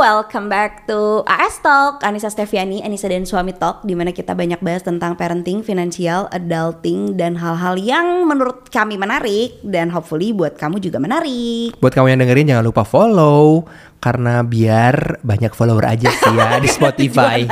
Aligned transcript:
welcome 0.00 0.48
back 0.48 0.88
to 0.88 1.20
AS 1.28 1.60
Talk 1.60 2.00
Anissa 2.00 2.32
Steviani, 2.32 2.80
Anissa 2.80 3.04
dan 3.04 3.28
Suami 3.28 3.52
Talk 3.52 3.84
Di 3.84 3.92
mana 3.92 4.16
kita 4.16 4.32
banyak 4.32 4.64
bahas 4.64 4.80
tentang 4.80 5.12
parenting, 5.12 5.60
finansial, 5.60 6.24
adulting 6.32 7.20
Dan 7.20 7.36
hal-hal 7.36 7.76
yang 7.76 8.24
menurut 8.24 8.72
kami 8.72 8.96
menarik 8.96 9.60
Dan 9.60 9.92
hopefully 9.92 10.32
buat 10.32 10.56
kamu 10.56 10.80
juga 10.80 10.96
menarik 10.96 11.76
Buat 11.76 11.92
kamu 11.92 12.16
yang 12.16 12.20
dengerin 12.24 12.48
jangan 12.48 12.64
lupa 12.64 12.88
follow 12.88 13.68
karena 14.00 14.40
biar 14.40 15.20
banyak 15.20 15.52
follower 15.52 15.84
aja 15.84 16.08
sih 16.08 16.32
ya 16.32 16.56
di 16.56 16.72
Spotify. 16.80 17.44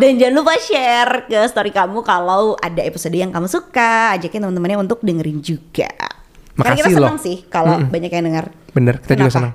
Dan 0.00 0.16
jangan 0.16 0.34
lupa 0.40 0.56
share 0.56 1.28
ke 1.28 1.36
story 1.52 1.68
kamu 1.68 2.00
kalau 2.00 2.56
ada 2.56 2.80
episode 2.80 3.12
yang 3.12 3.28
kamu 3.28 3.44
suka 3.44 4.16
Ajakin 4.16 4.48
teman-temannya 4.48 4.88
untuk 4.88 5.04
dengerin 5.04 5.44
juga 5.44 5.92
Karena 6.56 6.72
kita 6.72 6.88
Makasih 6.88 6.96
senang 6.96 7.20
loh. 7.20 7.20
sih 7.20 7.36
kalau 7.52 7.76
banyak 7.84 8.08
yang 8.08 8.24
denger 8.32 8.46
Bener, 8.72 8.94
kita 9.04 9.20
juga 9.20 9.28
Kenapa? 9.28 9.36
senang. 9.36 9.52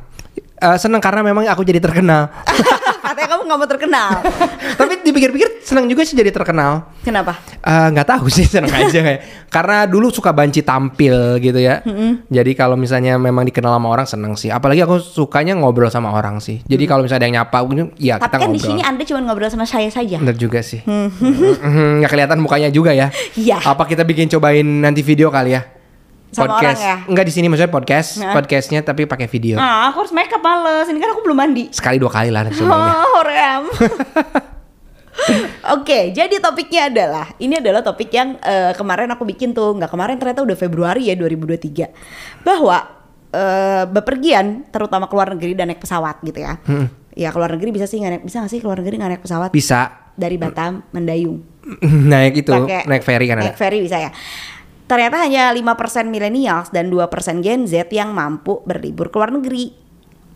Eh, 0.57 0.77
senang 0.81 0.97
karena 0.97 1.21
memang 1.21 1.45
aku 1.45 1.61
jadi 1.61 1.77
terkenal. 1.77 2.33
Katanya 3.07 3.29
kamu 3.29 3.41
gak 3.45 3.59
mau 3.61 3.69
terkenal. 3.69 4.09
Tapi 4.81 4.93
dipikir-pikir 5.05 5.61
senang 5.61 5.85
juga 5.85 6.01
sih 6.01 6.17
jadi 6.17 6.33
terkenal. 6.33 6.89
Kenapa? 7.05 7.37
Eh, 7.61 7.87
nggak 7.93 8.07
tahu 8.17 8.25
sih 8.25 8.41
senang 8.57 8.73
aja 8.73 8.99
kayak 9.05 9.21
karena 9.53 9.85
dulu 9.85 10.09
suka 10.09 10.33
banci 10.33 10.65
tampil 10.65 11.37
gitu 11.37 11.61
ya. 11.61 11.85
Jadi 12.27 12.51
kalau 12.57 12.73
misalnya 12.73 13.21
memang 13.21 13.45
dikenal 13.45 13.77
sama 13.77 13.87
orang 13.93 14.07
seneng 14.09 14.33
sih. 14.33 14.49
Apalagi 14.49 14.81
aku 14.81 14.97
sukanya 14.97 15.53
ngobrol 15.53 15.93
sama 15.93 16.09
orang 16.09 16.41
sih. 16.41 16.65
Jadi 16.65 16.83
kalau 16.89 17.05
misalnya 17.05 17.21
ada 17.21 17.27
yang 17.29 17.37
nyapa 17.45 17.59
ya 18.01 18.15
Tapi 18.17 18.25
kita 18.25 18.35
kan 18.41 18.49
di 18.49 18.57
ngobrol. 18.57 18.65
sini 18.65 18.81
anda 18.81 19.03
cuma 19.05 19.19
ngobrol 19.23 19.49
sama 19.53 19.65
saya 19.69 19.89
saja. 19.93 20.17
Bener 20.17 20.35
juga 20.35 20.65
sih. 20.65 20.81
Mhm, 20.81 22.01
nggak 22.01 22.09
kelihatan 22.11 22.39
mukanya 22.41 22.73
juga 22.73 22.97
ya. 22.97 23.13
Iya. 23.37 23.61
apa 23.61 23.85
kita 23.85 24.01
bikin 24.01 24.25
cobain 24.33 24.65
nanti 24.65 25.05
video 25.05 25.29
kali 25.29 25.53
ya 25.53 25.76
Sama 26.27 26.53
podcast 26.53 26.77
orang 26.77 26.83
ya? 26.83 26.95
Enggak 27.07 27.25
di 27.25 27.33
sini 27.33 27.45
maksudnya 27.47 27.71
podcast 27.71 28.09
Nah. 28.17 28.33
podcastnya 28.33 28.79
tapi 28.81 29.03
pakai 29.03 29.25
video 29.25 29.55
Ah, 29.55 29.87
aku 29.87 30.01
harus 30.01 30.11
makeup 30.11 30.39
males. 30.39 30.85
Ini 30.85 30.97
kan 30.97 31.09
aku 31.09 31.21
belum 31.23 31.37
mandi. 31.37 31.63
sekali 31.71 31.97
dua 31.97 32.09
kali 32.09 32.29
lah 32.29 32.45
cobainnya 32.45 32.95
Oh, 33.07 33.21
rem. 33.21 33.63
Oke, 35.69 36.11
jadi 36.11 36.35
topiknya 36.37 36.87
adalah 36.87 37.25
ini 37.37 37.57
adalah 37.57 37.81
topik 37.81 38.07
yang 38.09 38.37
eh, 38.39 38.71
kemarin 38.71 39.09
aku 39.09 39.25
bikin 39.25 39.51
tuh, 39.51 39.73
nggak 39.73 39.89
kemarin 39.89 40.15
ternyata 40.15 40.39
udah 40.41 40.53
Februari 40.53 41.09
ya 41.09 41.17
2023. 41.17 41.89
Bahwa 42.41 42.77
eh, 43.29 43.83
bepergian 43.85 44.69
terutama 44.69 45.05
ke 45.05 45.13
luar 45.13 45.33
negeri 45.33 45.51
dan 45.53 45.67
naik 45.67 45.81
pesawat 45.81 46.21
gitu 46.21 46.37
ya. 46.37 46.61
Ya 47.11 47.29
ke 47.29 47.37
luar 47.37 47.51
negeri 47.51 47.73
bisa 47.73 47.83
sih 47.83 47.97
nggak 47.97 48.11
naik 48.13 48.23
bisa 48.23 48.39
nggak 48.39 48.51
sih 48.51 48.59
ke 48.61 48.65
luar 48.65 48.79
negeri 48.79 48.95
nggak 48.95 49.11
naik 49.11 49.23
pesawat 49.25 49.49
bisa 49.49 50.11
dari 50.13 50.37
Batam 50.37 50.85
Mendayung. 50.91 51.41
naik 52.13 52.33
itu 52.37 52.53
Pakai- 52.53 52.85
naik 52.85 53.03
ferry 53.03 53.25
kan 53.25 53.41
Naik 53.41 53.57
ferry 53.57 53.79
bisa 53.81 53.97
ya. 53.97 54.11
Ternyata 54.87 55.19
hanya 55.19 55.51
5% 55.51 56.07
millennials 56.07 56.71
dan 56.71 56.87
2% 56.87 57.43
Gen 57.43 57.67
Z 57.67 57.91
yang 57.91 58.15
mampu 58.15 58.63
berlibur 58.63 59.11
ke 59.11 59.19
luar 59.19 59.35
negeri. 59.35 59.75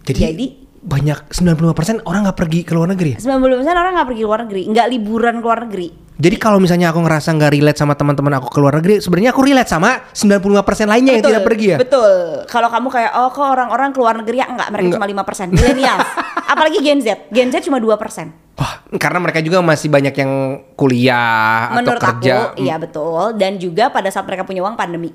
jadi, 0.03 0.19
Jadi 0.31 0.45
banyak 0.81 1.29
95% 1.31 2.03
orang 2.09 2.27
nggak 2.27 2.39
pergi 2.41 2.59
ke 2.67 2.73
luar 2.75 2.91
negeri 2.91 3.15
ya? 3.15 3.17
90% 3.21 3.63
orang 3.69 3.91
nggak 3.95 4.07
pergi 4.11 4.21
ke 4.21 4.27
luar 4.27 4.41
negeri, 4.43 4.61
nggak 4.67 4.87
liburan 4.91 5.35
ke 5.39 5.45
luar 5.45 5.59
negeri. 5.69 5.87
Jadi 6.21 6.37
kalau 6.37 6.61
misalnya 6.61 6.93
aku 6.93 7.01
ngerasa 7.01 7.33
nggak 7.33 7.49
relate 7.49 7.79
sama 7.81 7.97
teman-teman 7.97 8.37
aku 8.37 8.53
ke 8.53 8.59
luar 8.61 8.77
negeri, 8.77 9.01
sebenarnya 9.01 9.33
aku 9.33 9.41
relate 9.41 9.69
sama 9.71 10.05
95% 10.13 10.85
lainnya 10.85 11.17
yang 11.17 11.25
tidak 11.25 11.41
pergi 11.47 11.65
ya. 11.73 11.77
Betul. 11.81 12.45
Kalau 12.45 12.69
kamu 12.69 12.87
kayak 12.93 13.11
oh 13.17 13.29
kok 13.33 13.47
orang-orang 13.47 13.89
ke 13.89 13.97
luar 13.97 14.15
negeri 14.21 14.37
ya 14.37 14.47
enggak, 14.51 14.69
mereka 14.69 14.99
cuma 14.99 15.07
5%. 15.09 15.49
Millennials. 15.49 16.09
Apalagi 16.61 16.77
Gen 16.79 17.01
Z. 17.01 17.33
Gen 17.33 17.49
Z 17.49 17.65
cuma 17.65 17.81
2%. 17.81 17.89
Wah, 18.53 18.73
karena 18.93 19.17
mereka 19.17 19.41
juga 19.41 19.65
masih 19.65 19.89
banyak 19.89 20.13
yang 20.13 20.31
kuliah 20.77 21.73
Menurut 21.73 21.97
atau 21.97 22.13
kerja. 22.13 22.53
aku, 22.53 22.61
iya 22.61 22.77
betul. 22.77 23.33
Dan 23.33 23.57
juga 23.57 23.89
pada 23.89 24.13
saat 24.13 24.29
mereka 24.29 24.45
punya 24.45 24.61
uang 24.61 24.77
pandemi. 24.77 25.09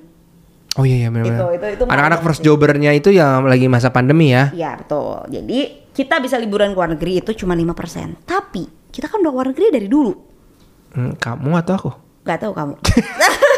Oh 0.74 0.82
iya 0.82 1.06
iya 1.06 1.08
benar. 1.08 1.30
Itu- 1.30 1.50
itu- 1.54 1.70
itu 1.70 1.82
Anak-anak 1.86 2.18
first 2.20 2.42
sih. 2.42 2.50
jobbernya 2.50 2.90
itu 2.90 3.14
yang 3.14 3.46
lagi 3.46 3.70
masa 3.70 3.94
pandemi 3.94 4.34
ya. 4.34 4.50
Iya 4.50 4.74
betul. 4.74 5.22
Jadi 5.30 5.58
kita 5.94 6.18
bisa 6.18 6.34
liburan 6.34 6.74
ke 6.74 6.76
luar 6.76 6.90
negeri 6.90 7.22
itu 7.22 7.30
cuma 7.36 7.54
5%. 7.54 8.26
Tapi 8.26 8.66
kita 8.90 9.06
kan 9.06 9.22
udah 9.22 9.30
ke 9.30 9.36
luar 9.38 9.48
negeri 9.54 9.66
dari 9.70 9.86
dulu. 9.86 10.12
Hmm, 10.92 11.14
kamu 11.14 11.50
atau 11.56 11.72
aku? 11.78 11.90
Gak 12.26 12.42
tahu 12.42 12.52
kamu. 12.52 12.74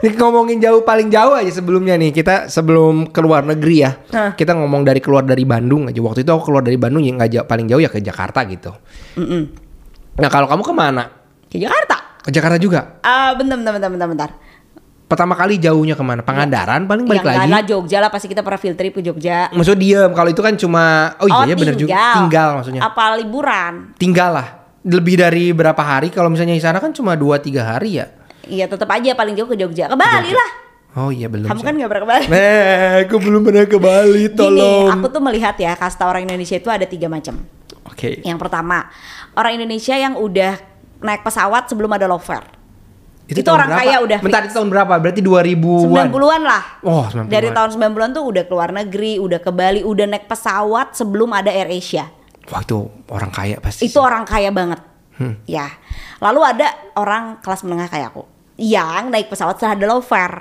Ini 0.00 0.16
ngomongin 0.16 0.64
jauh 0.64 0.80
paling 0.80 1.12
jauh 1.12 1.36
aja 1.36 1.52
sebelumnya 1.52 1.92
nih 2.00 2.08
kita 2.16 2.48
sebelum 2.48 3.12
keluar 3.12 3.44
negeri 3.44 3.84
ya. 3.84 3.92
Hah. 4.16 4.32
Kita 4.32 4.56
ngomong 4.56 4.80
dari 4.80 4.96
keluar 5.04 5.28
dari 5.28 5.44
Bandung 5.44 5.92
aja. 5.92 6.00
Waktu 6.00 6.24
itu 6.24 6.30
aku 6.32 6.48
keluar 6.48 6.64
dari 6.64 6.80
Bandung 6.80 7.04
ya 7.04 7.12
nggak 7.12 7.30
jauh, 7.30 7.44
paling 7.44 7.68
jauh 7.68 7.84
ya 7.84 7.92
ke 7.92 8.00
Jakarta 8.00 8.40
gitu. 8.48 8.72
Mm-mm. 9.20 9.42
Nah 10.16 10.28
kalau 10.32 10.48
kamu 10.48 10.62
ke 10.64 10.72
mana? 10.72 11.04
Ke 11.52 11.60
Jakarta. 11.60 12.24
Ke 12.24 12.32
Jakarta 12.32 12.56
juga. 12.56 12.96
Ah, 13.04 13.36
bentar, 13.36 13.60
bentar, 13.60 13.72
bentar, 13.76 13.90
bentar, 13.92 14.08
bentar. 14.08 14.30
Pertama 15.10 15.34
kali 15.34 15.58
jauhnya 15.60 15.98
ke 15.98 16.04
mana? 16.06 16.22
Pangandaran 16.22 16.86
paling 16.86 17.02
balik 17.02 17.26
Yang 17.26 17.34
lagi. 17.34 17.50
lah 17.50 17.62
Jogja 17.66 17.98
lah 17.98 18.08
pasti 18.14 18.30
kita 18.30 18.46
pernah 18.46 18.62
field 18.62 18.78
trip 18.78 18.94
ke 18.94 19.02
Jogja. 19.02 19.50
Maksud 19.52 19.76
diem 19.76 20.14
kalau 20.14 20.30
itu 20.30 20.38
kan 20.38 20.54
cuma 20.54 21.12
oh 21.18 21.26
iya 21.26 21.50
ya 21.50 21.56
bener 21.58 21.74
juga 21.74 21.92
tinggal 22.14 22.48
maksudnya. 22.62 22.80
Apa 22.86 23.18
liburan? 23.18 23.92
Tinggal 23.98 24.30
lah. 24.32 24.48
Lebih 24.86 25.18
dari 25.18 25.50
berapa 25.50 25.82
hari 25.82 26.08
kalau 26.14 26.30
misalnya 26.30 26.54
di 26.54 26.62
sana 26.62 26.78
kan 26.78 26.94
cuma 26.94 27.18
2 27.18 27.36
3 27.42 27.58
hari 27.58 27.98
ya. 27.98 28.06
Iya 28.50 28.66
tetap 28.66 28.90
aja 28.90 29.14
paling 29.14 29.38
jauh 29.38 29.46
ke 29.46 29.54
Jogja. 29.54 29.86
Ke 29.86 29.94
Bali 29.94 30.34
lah. 30.34 30.50
Oh 30.98 31.14
iya 31.14 31.30
belum. 31.30 31.46
Kamu 31.46 31.62
kan 31.62 31.72
gak 31.78 31.86
pernah 31.86 32.02
ke 32.02 32.10
Bali. 32.10 32.26
Eh, 32.34 33.06
aku 33.06 33.16
belum 33.22 33.40
pernah 33.46 33.64
ke 33.70 33.78
Bali, 33.78 34.24
Gini, 34.26 34.34
tolong. 34.34 34.90
aku 34.90 35.06
tuh 35.06 35.22
melihat 35.22 35.54
ya 35.54 35.78
kasta 35.78 36.10
orang 36.10 36.26
Indonesia 36.26 36.58
itu 36.58 36.66
ada 36.66 36.82
tiga 36.82 37.06
macam. 37.06 37.46
Oke. 37.86 38.18
Yang 38.26 38.38
pertama, 38.42 38.90
orang 39.38 39.54
Indonesia 39.54 39.94
yang 39.94 40.18
udah 40.18 40.58
naik 40.98 41.22
pesawat 41.22 41.70
sebelum 41.70 41.94
ada 41.94 42.10
lover. 42.10 42.42
Itu 43.30 43.46
tahun 43.46 43.62
orang 43.62 43.70
berapa? 43.70 43.82
kaya 43.86 43.96
udah 44.02 44.18
Bentar, 44.26 44.42
itu 44.42 44.54
tahun 44.58 44.68
berapa? 44.74 44.94
Berarti 44.98 45.20
2000-an. 45.22 46.10
90-an 46.10 46.42
lah. 46.42 46.62
Oh, 46.82 47.06
90-an. 47.06 47.30
Dari 47.30 47.48
tahun 47.54 47.70
90-an 47.78 48.10
tuh 48.10 48.24
udah 48.26 48.42
ke 48.42 48.52
luar 48.58 48.70
negeri, 48.74 49.12
udah 49.22 49.38
ke 49.38 49.50
Bali, 49.54 49.86
udah 49.86 50.06
naik 50.10 50.26
pesawat 50.26 50.98
sebelum 50.98 51.30
ada 51.30 51.54
Air 51.54 51.70
Asia. 51.70 52.10
Wah, 52.50 52.66
itu 52.66 52.90
orang 53.06 53.30
kaya 53.30 53.62
pasti. 53.62 53.86
Itu 53.86 54.02
sih. 54.02 54.02
orang 54.02 54.26
kaya 54.26 54.50
banget. 54.50 54.82
Hmm. 55.14 55.38
Ya. 55.46 55.70
Lalu 56.18 56.40
ada 56.42 56.74
orang 56.98 57.38
kelas 57.38 57.62
menengah 57.62 57.86
kayak 57.86 58.10
aku 58.10 58.39
yang 58.60 59.08
naik 59.08 59.32
pesawat 59.32 59.56
setelah 59.56 59.74
ada 59.74 59.86
lover. 59.88 60.32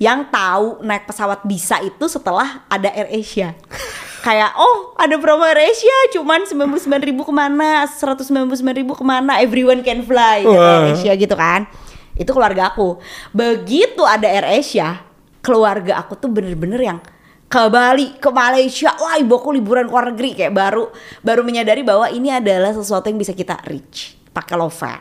Yang 0.00 0.32
tahu 0.32 0.66
naik 0.80 1.04
pesawat 1.04 1.44
bisa 1.44 1.76
itu 1.84 2.04
setelah 2.08 2.64
ada 2.72 2.88
Air 2.96 3.12
Asia. 3.12 3.52
Kayak 4.26 4.56
oh 4.56 4.96
ada 4.96 5.14
promo 5.20 5.44
Air 5.44 5.70
Asia 5.70 5.98
cuman 6.16 6.48
99 6.48 6.88
ribu 7.04 7.22
ke 7.22 7.30
mana 7.30 7.84
199 7.86 8.58
ribu 8.74 8.96
ke 8.96 9.04
mana 9.04 9.38
everyone 9.38 9.84
can 9.86 10.02
fly 10.02 10.42
Wah. 10.42 10.82
Air 10.82 10.98
Asia 10.98 11.14
gitu 11.14 11.36
kan 11.38 11.70
itu 12.16 12.26
keluarga 12.32 12.74
aku 12.74 12.98
begitu 13.30 14.02
ada 14.02 14.26
Air 14.26 14.58
Asia 14.58 14.98
keluarga 15.46 16.02
aku 16.02 16.18
tuh 16.18 16.26
bener-bener 16.26 16.82
yang 16.82 16.98
ke 17.46 17.62
Bali, 17.70 18.18
ke 18.18 18.26
Malaysia, 18.34 18.90
wah 18.98 19.14
ibu 19.22 19.38
aku 19.38 19.54
liburan 19.54 19.86
ke 19.86 19.94
luar 19.94 20.10
negeri 20.10 20.34
kayak 20.34 20.50
baru 20.50 20.90
baru 21.22 21.46
menyadari 21.46 21.86
bahwa 21.86 22.10
ini 22.10 22.34
adalah 22.34 22.74
sesuatu 22.74 23.06
yang 23.06 23.22
bisa 23.22 23.30
kita 23.38 23.62
reach 23.70 24.18
pakai 24.34 24.58
lover 24.58 24.98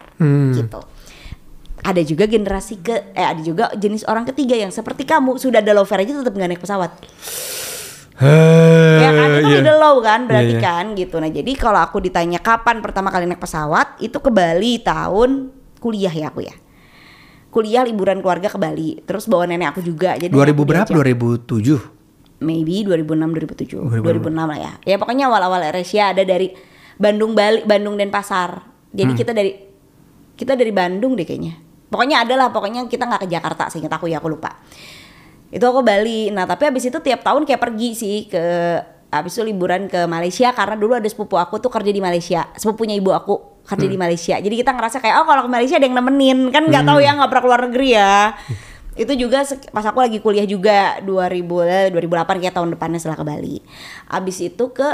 gitu. 0.54 0.80
Ada 1.86 2.02
juga 2.02 2.26
generasi 2.26 2.82
ke, 2.82 3.14
eh 3.14 3.22
ada 3.22 3.38
juga 3.40 3.70
jenis 3.78 4.10
orang 4.10 4.26
ketiga 4.26 4.58
yang 4.58 4.74
seperti 4.74 5.06
kamu 5.06 5.38
sudah 5.38 5.62
ada 5.62 5.70
lover 5.70 6.02
aja 6.02 6.18
tetap 6.18 6.34
nggak 6.34 6.50
naik 6.50 6.64
pesawat. 6.66 6.90
Eh, 8.16 9.00
ya 9.04 9.12
kan 9.12 9.28
itu 9.44 9.52
iya. 9.52 9.60
udah 9.60 9.76
low 9.76 9.96
kan 10.00 10.24
berarti 10.24 10.56
Iya, 10.56 10.60
iya. 10.60 10.66
kan 10.66 10.86
gitu. 10.96 11.16
Nah 11.20 11.28
jadi 11.28 11.52
kalau 11.54 11.84
aku 11.84 12.00
ditanya 12.00 12.40
kapan 12.40 12.80
pertama 12.80 13.12
kali 13.12 13.28
naik 13.28 13.38
pesawat 13.38 14.00
itu 14.00 14.16
ke 14.18 14.32
Bali 14.32 14.80
tahun 14.80 15.52
kuliah 15.78 16.10
ya 16.10 16.32
aku 16.32 16.42
ya. 16.42 16.56
Kuliah 17.52 17.84
liburan 17.84 18.20
keluarga 18.20 18.48
ke 18.48 18.56
Bali, 18.56 19.00
terus 19.04 19.28
bawa 19.28 19.46
nenek 19.46 19.72
aku 19.72 19.80
juga. 19.80 20.16
Jadi 20.16 20.32
2000 20.32 20.36
aku 20.36 20.64
berapa? 20.64 20.88
diajak. 20.90 20.96
2007. 21.48 21.94
maybe 22.36 22.84
2006 22.84 23.32
2007 23.32 23.80
2006. 24.04 24.28
2006 24.28 24.52
lah 24.52 24.58
ya 24.60 24.74
ya 24.84 24.96
pokoknya 25.00 25.32
awal-awal 25.32 25.64
Asia 25.72 26.12
ada 26.12 26.20
dari 26.22 26.52
Bandung 27.00 27.32
Bali 27.32 27.64
Bandung 27.64 27.96
dan 27.96 28.12
Pasar 28.12 28.60
jadi 28.92 29.08
Hmm. 29.08 29.18
kita 29.18 29.32
dari 29.32 29.56
kita 30.36 30.54
dari 30.54 30.68
Bandung 30.70 31.16
deh 31.16 31.24
kayaknya 31.24 31.56
pokoknya 31.90 32.26
ada 32.26 32.34
lah 32.36 32.48
pokoknya 32.50 32.86
kita 32.90 33.06
nggak 33.06 33.22
ke 33.26 33.30
Jakarta 33.30 33.70
seingat 33.70 33.94
aku 33.94 34.10
ya 34.10 34.20
aku 34.22 34.30
lupa. 34.32 34.58
Itu 35.54 35.66
aku 35.66 35.86
Bali. 35.86 36.34
Nah 36.34 36.44
tapi 36.50 36.68
habis 36.68 36.86
itu 36.86 36.98
tiap 37.00 37.22
tahun 37.22 37.46
kayak 37.46 37.62
pergi 37.62 37.90
sih 37.96 38.18
ke 38.28 38.44
habis 39.14 39.32
itu 39.38 39.44
liburan 39.48 39.88
ke 39.88 40.04
Malaysia 40.10 40.52
karena 40.52 40.76
dulu 40.76 40.98
ada 40.98 41.08
sepupu 41.08 41.40
aku 41.40 41.62
tuh 41.64 41.72
kerja 41.72 41.88
di 41.88 42.04
Malaysia 42.04 42.52
sepupunya 42.60 43.00
ibu 43.00 43.16
aku 43.16 43.56
kerja 43.66 43.88
di 43.90 43.98
Malaysia. 43.98 44.36
Jadi 44.38 44.56
kita 44.62 44.72
ngerasa 44.78 45.02
kayak 45.02 45.26
oh 45.26 45.26
kalau 45.26 45.42
ke 45.48 45.50
Malaysia 45.50 45.76
ada 45.82 45.86
yang 45.90 45.98
nemenin. 45.98 46.54
Kan 46.54 46.70
nggak 46.70 46.86
tahu 46.86 47.00
ya 47.02 47.18
nggak 47.18 47.30
pernah 47.34 47.44
keluar 47.44 47.62
negeri 47.66 47.90
ya. 47.98 48.38
Itu 48.96 49.12
juga 49.20 49.44
pas 49.76 49.84
aku 49.84 50.00
lagi 50.00 50.24
kuliah 50.24 50.48
juga 50.48 51.04
2000 51.04 51.12
eh, 51.68 51.88
2008 51.92 52.40
kayak 52.40 52.56
tahun 52.56 52.70
depannya 52.78 53.00
setelah 53.02 53.20
ke 53.20 53.26
Bali. 53.26 53.58
Abis 54.08 54.38
itu 54.40 54.72
ke 54.72 54.88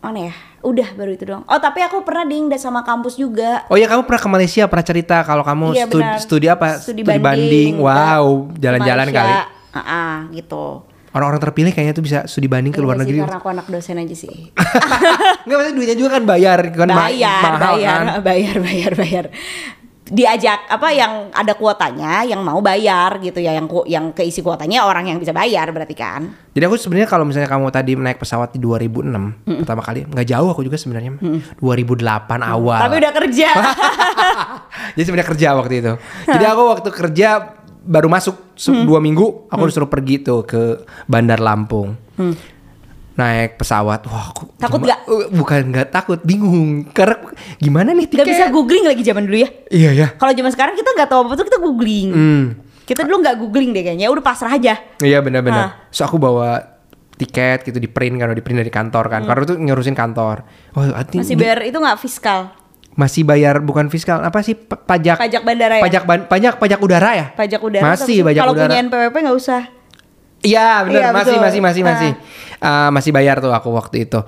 mana 0.00 0.18
ya 0.26 0.34
udah 0.60 0.88
baru 0.92 1.10
itu 1.10 1.24
doang 1.24 1.44
oh 1.44 1.58
tapi 1.58 1.80
aku 1.80 2.00
pernah 2.00 2.24
ding 2.24 2.48
sama 2.54 2.80
kampus 2.80 3.14
juga 3.14 3.68
Oh 3.68 3.76
iya 3.76 3.84
kamu 3.84 4.02
pernah 4.02 4.16
ke 4.18 4.30
Malaysia 4.30 4.64
pernah 4.64 4.82
cerita 4.82 5.16
kalau 5.20 5.40
kamu 5.40 5.72
Iya, 5.72 5.84
studi, 5.84 6.00
benar. 6.02 6.16
studi 6.18 6.46
apa? 6.48 6.66
Studi 6.74 7.02
banding. 7.02 7.20
banding. 7.20 7.72
Wow, 7.78 8.24
jalan-jalan 8.56 9.08
kali. 9.10 9.32
Ah, 9.32 9.46
ah, 9.76 10.14
gitu 10.30 10.84
Orang-orang 11.10 11.42
terpilih 11.42 11.70
kayaknya 11.70 11.90
tuh 11.92 12.00
bisa 12.00 12.18
studi 12.24 12.46
banding 12.46 12.70
ke 12.70 12.78
luar 12.78 12.94
negeri. 12.94 13.18
karena 13.18 13.36
aku 13.36 13.50
anak 13.50 13.66
dosen 13.66 13.98
aja 13.98 14.14
sih 14.14 14.54
Enggak 15.44 15.56
maksudnya 15.58 15.74
duitnya 15.74 15.96
juga 15.96 16.10
kan 16.12 16.22
bayar 16.24 16.58
kan 16.70 16.88
ma- 16.88 17.06
bayar 17.06 17.40
mahal 17.42 17.74
bayar 17.74 17.98
kan. 17.98 18.20
bayar 18.28 18.56
bayar 18.58 18.92
bayar 18.94 19.24
diajak 20.10 20.66
apa 20.66 20.90
yang 20.90 21.12
ada 21.30 21.54
kuotanya 21.54 22.22
yang 22.22 22.42
mau 22.42 22.58
bayar 22.58 23.16
gitu 23.18 23.38
ya 23.38 23.54
yang 23.54 23.64
ku, 23.64 23.86
yang 23.86 24.10
keisi 24.10 24.42
kuotanya 24.42 24.82
orang 24.82 25.06
yang 25.06 25.16
bisa 25.16 25.30
bayar 25.30 25.70
berarti 25.70 25.94
kan? 25.94 26.34
Jadi 26.50 26.64
aku 26.66 26.74
sebenarnya 26.74 27.06
kalau 27.06 27.22
misalnya 27.22 27.46
kamu 27.46 27.70
tadi 27.70 27.94
naik 27.94 28.18
pesawat 28.18 28.50
di 28.50 28.58
2006 28.58 29.06
pertama 29.62 29.80
kali 29.80 30.02
nggak 30.04 30.26
jauh 30.26 30.50
aku 30.50 30.60
juga 30.62 30.74
sebenarnya. 30.74 31.14
2008 31.56 31.62
awal. 32.42 32.78
tapi 32.80 32.94
udah 32.98 33.12
kerja. 33.14 33.48
Jadi 34.94 35.04
sebenarnya 35.04 35.28
kerja 35.30 35.48
waktu 35.54 35.74
itu. 35.78 35.92
Jadi 36.26 36.44
aku 36.44 36.62
waktu 36.68 36.88
kerja 36.90 37.28
baru 37.80 38.10
masuk 38.10 38.36
Hmm. 38.60 38.84
dua 38.84 39.00
minggu 39.00 39.48
aku 39.48 39.62
disuruh 39.64 39.88
pergi 39.88 40.20
tuh 40.20 40.44
ke 40.44 40.84
Bandar 41.06 41.40
Lampung. 41.40 41.96
Naik 43.20 43.50
pesawat, 43.54 44.00
wah 44.02 44.24
aku 44.28 44.48
Hmm. 44.48 44.56
Takut 44.58 44.80
nggak? 44.80 45.00
Uh, 45.04 45.28
Bukan 45.30 45.60
nggak 45.68 45.88
takut, 45.90 46.18
bingung. 46.20 46.88
Karena 46.90 47.20
gimana 47.56 47.92
nih 47.92 48.06
tiket? 48.06 48.24
bisa 48.26 48.48
googling 48.48 48.84
lagi 48.84 49.02
zaman 49.02 49.22
dulu 49.22 49.36
ya 49.38 49.48
Iya 49.68 49.90
ya. 49.94 50.06
kalau 50.12 50.32
zaman 50.32 50.48
sekarang 50.48 50.72
kita 50.72 50.90
nggak 50.90 51.06
tahu 51.06 51.20
apa 51.22 51.34
tuh 51.34 51.44
kita 51.44 51.58
googling 51.58 52.08
Hmm. 52.08 52.44
kita 52.82 53.04
dulu 53.04 53.20
nggak 53.20 53.36
googling 53.36 53.70
deh 53.70 53.82
kayaknya 53.82 54.08
udah 54.08 54.20
pasrah 54.20 54.50
aja 54.50 54.74
Iya 54.98 55.20
benar-benar. 55.20 55.86
So 55.88 56.02
aku 56.02 56.16
bawa 56.16 56.64
tiket 57.14 57.62
gitu 57.62 57.76
di 57.76 57.86
print 57.86 58.16
kan, 58.16 58.32
di 58.32 58.40
print 58.40 58.58
dari 58.58 58.68
kantor 58.68 59.04
kan. 59.06 59.22
Karena 59.22 59.42
itu 59.42 59.54
ngurusin 59.54 59.92
kantor. 59.92 60.42
Oh, 60.72 60.80
Hmm. 60.80 60.96
hati- 60.96 61.20
masih 61.20 61.36
bayar 61.36 61.60
itu 61.62 61.76
nggak 61.76 61.98
fiskal 61.98 62.56
masih 62.92 63.22
bayar 63.22 63.60
bukan 63.60 63.86
fiskal 63.86 64.18
apa 64.18 64.40
sih 64.40 64.52
pa- 64.52 64.76
pajak 64.76 65.14
pajak 65.16 65.40
bandara 65.40 65.78
ya 65.78 65.82
pajak 65.82 66.02
ban- 66.04 66.26
pajak 66.26 66.58
pajak 66.58 66.80
udara 66.80 67.10
ya 67.14 67.26
pajak 67.32 67.62
udara 67.62 67.86
masih 67.86 68.20
pajak 68.20 68.42
kalau 68.42 68.52
udara 68.52 68.66
punya 68.66 68.82
NPWP 68.82 69.14
nggak 69.16 69.38
usah 69.38 69.62
iya 70.42 70.82
benar 70.82 71.00
Iya, 71.00 71.08
masih 71.12 71.36
masih 71.36 71.60
masih 71.60 71.82
Ah. 71.82 71.88
masih 71.88 72.10
Ah, 72.60 72.88
masih 72.88 73.10
bayar 73.10 73.40
tuh 73.40 73.48
aku 73.48 73.72
waktu 73.72 74.04
itu. 74.04 74.20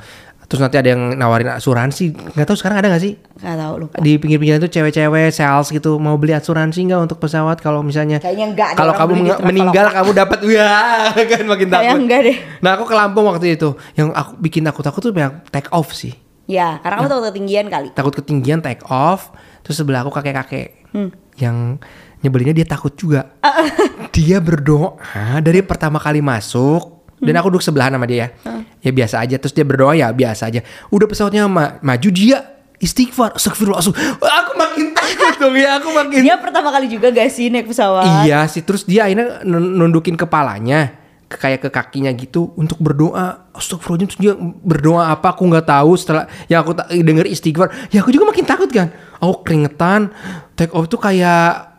Terus 0.43 0.61
nanti 0.61 0.77
ada 0.77 0.89
yang 0.89 1.17
nawarin 1.17 1.49
asuransi. 1.49 2.13
Nggak 2.33 2.45
tahu 2.45 2.57
sekarang 2.57 2.81
ada 2.81 2.89
nggak 2.89 3.01
sih? 3.03 3.17
Nggak 3.39 3.57
tahu 3.59 3.75
lupa. 3.79 3.95
Di 3.99 4.13
pinggir-pinggir 4.17 4.57
itu 4.59 4.69
cewek-cewek 4.69 5.29
sales 5.29 5.69
gitu 5.69 5.97
mau 5.97 6.17
beli 6.17 6.33
asuransi 6.33 6.81
nggak 6.83 7.01
untuk 7.03 7.19
pesawat? 7.19 7.57
Kalau 7.59 7.81
misalnya 7.81 8.21
Kayaknya 8.21 8.73
kalau 8.75 8.93
kamu 8.95 9.13
Traveloka. 9.23 9.45
meninggal 9.45 9.87
kamu 9.91 10.11
dapat. 10.13 10.39
Wah 10.49 11.13
kan 11.13 11.45
makin 11.45 11.67
Kayaknya 11.67 11.89
takut. 11.89 12.01
enggak 12.01 12.21
deh. 12.23 12.37
nah 12.61 12.71
aku 12.75 12.85
ke 12.85 12.95
Lampung 12.95 13.25
waktu 13.27 13.47
itu. 13.51 13.69
Yang 13.95 14.09
aku 14.13 14.31
bikin 14.39 14.63
aku 14.65 14.81
takut 14.81 15.01
tuh 15.01 15.13
yang 15.15 15.41
take 15.49 15.69
off 15.69 15.93
sih. 15.93 16.13
Ya 16.45 16.81
karena 16.81 17.01
kamu 17.01 17.09
tahu 17.09 17.21
ketinggian 17.29 17.67
kali. 17.69 17.89
Takut 17.93 18.13
ketinggian 18.15 18.61
take 18.61 18.85
off. 18.87 19.33
Terus 19.61 19.77
sebelah 19.79 20.01
aku 20.01 20.11
kakek-kakek. 20.11 20.89
Hmm. 20.93 21.09
Yang 21.37 21.81
nyebelinnya 22.21 22.63
dia 22.63 22.67
takut 22.69 22.93
juga. 22.93 23.33
Dia 24.17 24.45
berdoa 24.45 25.01
dari 25.41 25.65
pertama 25.65 25.97
kali 25.97 26.21
masuk 26.21 27.09
dan 27.17 27.33
aku 27.39 27.49
duduk 27.49 27.65
sebelahan 27.65 27.97
sama 27.97 28.05
dia 28.05 28.29
ya. 28.45 28.61
Ya 28.85 28.91
biasa 28.93 29.25
aja. 29.25 29.41
Terus 29.41 29.55
dia 29.55 29.65
berdoa 29.65 29.97
ya 29.97 30.13
biasa 30.13 30.53
aja. 30.53 30.61
Udah 30.93 31.09
pesawatnya 31.09 31.49
ma- 31.49 31.81
maju 31.81 32.09
dia 32.13 32.45
istighfar. 32.77 33.33
Astagfirullah 33.33 33.81
aku 33.81 34.53
makin 34.53 34.93
takut 34.93 35.35
dong 35.41 35.57
ya 35.57 35.81
aku 35.81 35.89
makin 35.97 36.21
dia 36.21 36.37
pertama 36.37 36.69
kali 36.69 36.93
juga 36.93 37.09
gak 37.09 37.33
sih 37.33 37.49
naik 37.49 37.73
pesawat? 37.73 38.29
Iya 38.29 38.45
sih 38.53 38.61
terus 38.61 38.85
dia 38.85 39.09
akhirnya 39.09 39.41
nun- 39.49 39.81
nundukin 39.81 40.13
kepalanya. 40.13 40.93
ke 40.93 41.02
kayak 41.39 41.61
ke 41.65 41.69
kakinya 41.69 42.11
gitu 42.13 42.53
untuk 42.59 42.81
berdoa. 42.81 43.49
Astagfirullahaladzim 43.53 44.09
terus 44.09 44.21
dia 44.21 44.35
berdoa 44.65 45.13
apa 45.13 45.37
aku 45.37 45.49
nggak 45.49 45.67
tahu 45.69 45.93
setelah 45.97 46.25
yang 46.49 46.65
aku 46.65 46.77
denger 46.91 47.27
istighfar. 47.29 47.69
Ya 47.93 48.01
aku 48.05 48.11
juga 48.11 48.29
makin 48.29 48.45
takut 48.45 48.69
kan. 48.73 48.91
Aku 49.21 49.45
keringetan. 49.47 50.13
Take 50.57 50.73
off 50.73 50.89
tuh 50.89 51.01
kayak 51.01 51.73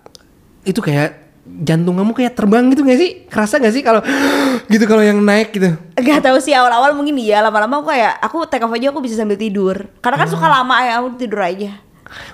itu 0.63 0.79
kayak 0.79 1.23
jantung 1.44 2.00
kamu 2.00 2.15
kayak 2.15 2.33
terbang 2.39 2.71
gitu 2.71 2.88
gak 2.88 3.00
sih? 3.00 3.11
Kerasa 3.27 3.59
gak 3.59 3.75
sih 3.75 3.83
kalau 3.83 4.00
gitu 4.73 4.88
kalau 4.88 5.03
yang 5.03 5.19
naik 5.19 5.51
gitu? 5.51 5.75
Gak 6.00 6.23
tahu 6.23 6.39
sih 6.39 6.55
awal-awal 6.55 6.95
mungkin 6.95 7.19
iya 7.19 7.44
lama-lama 7.44 7.83
aku 7.83 7.91
kayak 7.91 8.13
aku 8.23 8.38
take 8.47 8.63
off 8.63 8.71
aja 8.71 8.95
aku 8.95 9.03
bisa 9.03 9.19
sambil 9.19 9.35
tidur 9.35 9.91
karena 10.00 10.23
kan 10.23 10.29
suka 10.31 10.47
lama 10.47 10.75
ya 10.79 11.03
aku 11.03 11.19
tidur 11.19 11.44
aja 11.44 11.83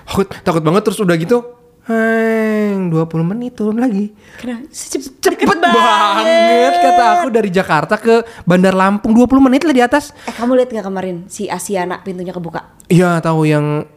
Aku 0.08 0.26
takut 0.26 0.60
banget 0.60 0.82
terus 0.84 1.00
udah 1.00 1.16
gitu. 1.16 1.59
Heng, 1.90 2.86
20 2.94 3.30
menit 3.34 3.58
turun 3.58 3.82
lagi. 3.82 4.14
Kenapa? 4.38 4.62
Cepet, 4.70 5.10
Cepet 5.18 5.58
banget 5.58 6.74
kata 6.78 7.04
aku 7.18 7.26
dari 7.34 7.50
Jakarta 7.50 7.98
ke 7.98 8.22
Bandar 8.46 8.78
Lampung 8.78 9.10
20 9.10 9.42
menit 9.42 9.66
lah 9.66 9.74
di 9.74 9.82
atas. 9.82 10.14
Eh 10.22 10.30
kamu 10.30 10.54
lihat 10.62 10.70
nggak 10.70 10.86
kemarin 10.86 11.16
si 11.26 11.50
Asiana 11.50 11.98
pintunya 11.98 12.30
kebuka? 12.30 12.78
Iya 12.86 13.18
tahu 13.18 13.42
yang 13.42 13.90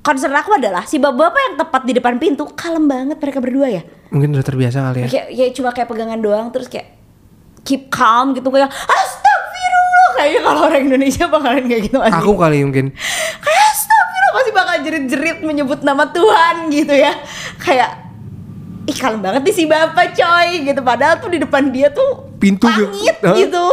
Concern 0.00 0.32
aku 0.32 0.56
adalah 0.56 0.86
si 0.88 0.96
bapak-bapak 0.96 1.40
yang 1.44 1.54
tepat 1.60 1.82
di 1.84 1.92
depan 1.92 2.16
pintu 2.16 2.48
kalem 2.56 2.88
banget 2.88 3.20
mereka 3.20 3.42
berdua 3.42 3.68
ya. 3.68 3.82
mungkin 4.08 4.32
udah 4.32 4.46
terbiasa 4.46 4.78
kali 4.90 4.98
ya. 5.04 5.08
Kayak, 5.12 5.26
kayak 5.34 5.52
cuma 5.54 5.70
kayak 5.76 5.88
pegangan 5.92 6.18
doang 6.18 6.46
terus 6.50 6.66
kayak 6.72 6.94
keep 7.62 7.92
calm 7.92 8.32
gitu 8.32 8.48
kayak 8.48 8.72
astagfirullah 8.72 10.08
kayaknya 10.16 10.40
kalau 10.40 10.60
orang 10.66 10.82
Indonesia 10.88 11.24
bakalan 11.28 11.64
kayak 11.68 11.82
gitu 11.90 11.98
aja. 12.00 12.16
Aku 12.16 12.32
kali 12.38 12.64
mungkin. 12.64 12.96
kayak 13.44 13.69
pasti 14.32 14.50
bakal 14.50 14.76
jerit-jerit 14.80 15.38
menyebut 15.42 15.80
nama 15.82 16.08
Tuhan 16.08 16.68
gitu 16.68 16.94
ya. 16.94 17.12
Kayak 17.58 18.10
ih 18.88 18.96
kalem 18.96 19.20
banget 19.20 19.44
nih 19.46 19.54
si 19.54 19.64
bapak 19.68 20.16
coy 20.16 20.66
gitu 20.66 20.80
padahal 20.80 21.20
tuh 21.20 21.30
di 21.30 21.38
depan 21.38 21.68
dia 21.70 21.92
tuh 21.92 22.26
Pintu 22.40 22.64
juga. 22.72 22.88
langit 22.90 23.16
Hah? 23.20 23.36
gitu. 23.36 23.66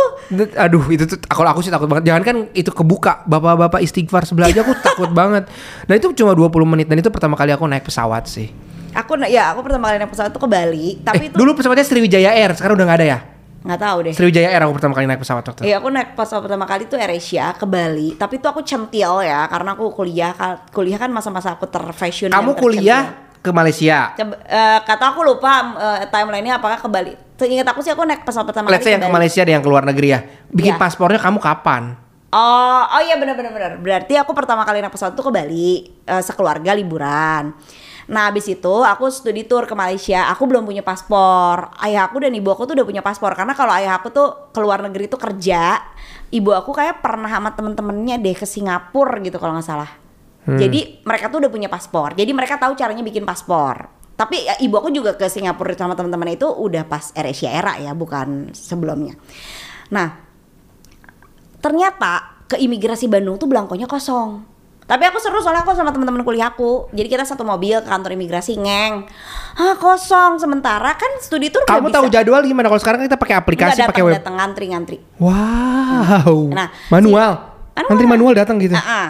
Aduh 0.60 0.84
itu 0.92 1.08
tuh 1.08 1.18
kalau 1.26 1.50
aku 1.56 1.64
sih 1.64 1.72
takut 1.72 1.88
banget. 1.88 2.12
Jangan 2.12 2.24
kan 2.28 2.38
itu 2.52 2.70
kebuka 2.70 3.24
bapak-bapak 3.24 3.80
istighfar 3.80 4.28
sebelah 4.28 4.52
aja 4.52 4.62
aku 4.62 4.76
takut 4.88 5.10
banget. 5.16 5.48
Nah 5.88 5.96
itu 5.96 6.12
cuma 6.12 6.36
20 6.36 6.52
menit 6.68 6.86
dan 6.92 7.00
itu 7.00 7.08
pertama 7.08 7.40
kali 7.40 7.56
aku 7.56 7.64
naik 7.64 7.88
pesawat 7.88 8.28
sih. 8.28 8.52
Aku 8.92 9.16
ya 9.30 9.56
aku 9.56 9.64
pertama 9.64 9.88
kali 9.94 10.04
naik 10.04 10.12
pesawat 10.12 10.34
tuh 10.34 10.42
ke 10.42 10.50
Bali, 10.50 11.00
tapi 11.06 11.24
eh, 11.24 11.30
itu 11.32 11.36
dulu 11.38 11.54
pesawatnya 11.54 11.86
Sriwijaya 11.86 12.34
Air, 12.34 12.58
sekarang 12.58 12.76
udah 12.76 12.86
nggak 12.90 13.00
ada 13.00 13.08
ya? 13.08 13.20
Nggak 13.68 13.82
tahu 13.84 13.98
deh. 14.08 14.14
Sriwijaya 14.16 14.48
Air 14.56 14.64
aku 14.64 14.74
pertama 14.80 14.96
kali 14.96 15.06
naik 15.06 15.20
pesawat 15.20 15.44
waktu. 15.44 15.68
Iya 15.68 15.84
aku 15.84 15.92
naik 15.92 16.16
pesawat 16.16 16.42
pertama 16.48 16.64
kali 16.64 16.88
tuh 16.88 16.96
AirAsia 16.96 17.52
ke 17.60 17.68
Bali, 17.68 18.16
tapi 18.16 18.40
itu 18.40 18.48
aku 18.48 18.64
centil 18.64 19.20
ya 19.22 19.44
karena 19.52 19.76
aku 19.76 19.92
kuliah 19.92 20.32
kuliah 20.72 20.96
kan 20.96 21.12
masa-masa 21.12 21.60
aku 21.60 21.68
terfashion. 21.68 22.32
Kamu 22.32 22.56
kuliah 22.56 23.28
ke 23.44 23.52
Malaysia. 23.52 24.16
Coba, 24.16 24.36
eh, 24.48 24.80
kata 24.88 25.04
aku 25.12 25.22
lupa 25.28 25.76
eh, 25.76 26.08
timelinenya 26.08 26.64
apakah 26.64 26.80
ke 26.80 26.88
Bali. 26.88 27.14
Seingat 27.38 27.68
aku 27.70 27.86
sih 27.86 27.94
aku 27.94 28.02
naik 28.08 28.26
pesawat 28.26 28.50
pertama 28.50 28.72
Let's 28.72 28.82
kali 28.82 28.98
yang 28.98 29.04
ke 29.04 29.12
Malaysia 29.14 29.42
dan 29.46 29.54
yang 29.60 29.64
ke 29.64 29.70
luar 29.70 29.84
negeri 29.86 30.08
ya. 30.10 30.20
Bikin 30.50 30.74
Iya. 30.74 30.82
paspornya 30.82 31.22
kamu 31.22 31.38
kapan? 31.38 31.94
Oh, 32.28 32.84
oh 32.92 33.02
iya 33.04 33.16
benar-benar 33.16 33.52
benar. 33.56 33.72
Berarti 33.80 34.20
aku 34.20 34.36
pertama 34.36 34.66
kali 34.68 34.82
naik 34.84 34.92
pesawat 34.92 35.14
tuh 35.14 35.28
ke 35.28 35.32
Bali 35.32 35.86
eh, 36.08 36.24
sekeluarga 36.24 36.72
liburan. 36.74 37.54
Nah, 38.08 38.32
habis 38.32 38.48
itu 38.48 38.74
aku 38.84 39.12
studi 39.12 39.44
tour 39.44 39.68
ke 39.68 39.76
Malaysia. 39.76 40.32
Aku 40.32 40.48
belum 40.48 40.64
punya 40.64 40.80
paspor. 40.80 41.76
Ayah 41.84 42.08
aku 42.08 42.24
dan 42.24 42.32
ibu 42.32 42.48
aku 42.48 42.64
tuh 42.64 42.80
udah 42.80 42.88
punya 42.88 43.04
paspor 43.04 43.36
karena 43.36 43.52
kalau 43.52 43.76
ayah 43.76 44.00
aku 44.00 44.08
tuh 44.16 44.52
ke 44.56 44.60
luar 44.64 44.80
negeri 44.80 45.12
tuh 45.12 45.20
kerja. 45.20 45.84
Ibu 46.32 46.56
aku 46.56 46.72
kayak 46.72 47.04
pernah 47.04 47.28
sama 47.28 47.52
temen-temennya 47.52 48.16
deh 48.20 48.36
ke 48.36 48.48
Singapura 48.48 49.20
gitu 49.20 49.36
kalau 49.40 49.60
nggak 49.60 49.68
salah. 49.68 49.92
Jadi 50.48 51.04
mereka 51.04 51.28
tuh 51.28 51.44
udah 51.44 51.52
punya 51.52 51.68
paspor. 51.68 52.16
Jadi 52.16 52.32
mereka 52.32 52.56
tahu 52.56 52.72
caranya 52.80 53.04
bikin 53.04 53.28
paspor. 53.28 53.92
Tapi 54.16 54.48
ya, 54.48 54.56
ibu 54.64 54.80
aku 54.80 54.90
juga 54.90 55.14
ke 55.20 55.28
Singapura 55.28 55.76
sama 55.76 55.94
teman-teman 55.94 56.34
itu 56.34 56.48
udah 56.48 56.88
pas 56.88 57.12
AirAsia 57.14 57.52
era 57.52 57.76
ya, 57.78 57.92
bukan 57.92 58.56
sebelumnya. 58.56 59.20
Nah, 59.92 60.16
ternyata 61.60 62.42
ke 62.48 62.56
imigrasi 62.58 63.12
Bandung 63.12 63.36
tuh 63.36 63.52
belangkonya 63.52 63.86
kosong. 63.92 64.57
Tapi 64.88 65.04
aku 65.04 65.20
seru 65.20 65.38
soalnya 65.38 65.62
aku 65.62 65.76
sama 65.76 65.92
teman-teman 65.92 66.24
kuliahku. 66.24 66.88
Jadi 66.90 67.06
kita 67.06 67.22
satu 67.22 67.44
mobil 67.44 67.76
ke 67.76 67.86
kantor 67.86 68.16
imigrasi 68.16 68.56
ngeng. 68.56 69.04
Ah 69.54 69.76
kosong. 69.76 70.40
Sementara 70.40 70.96
kan 70.96 71.20
studi 71.20 71.52
tour 71.52 71.68
Kamu 71.68 71.92
tahu 71.92 72.08
bisa. 72.08 72.24
jadwal 72.24 72.40
gimana? 72.42 72.68
Kalau 72.68 72.80
sekarang 72.80 73.04
kita 73.04 73.16
pakai 73.16 73.36
aplikasi, 73.36 73.84
pakai 73.84 74.02
web. 74.02 74.16
datang 74.16 74.36
ngantri 74.36 74.72
ngantri. 74.72 74.98
Wow. 75.20 76.50
Nah, 76.50 76.72
manual. 76.88 77.32
si- 77.76 77.84
Nanti 77.86 78.04
manual 78.08 78.32
datang 78.34 78.56
gitu. 78.58 78.74
Ah, 78.74 78.88
ah. 78.88 79.10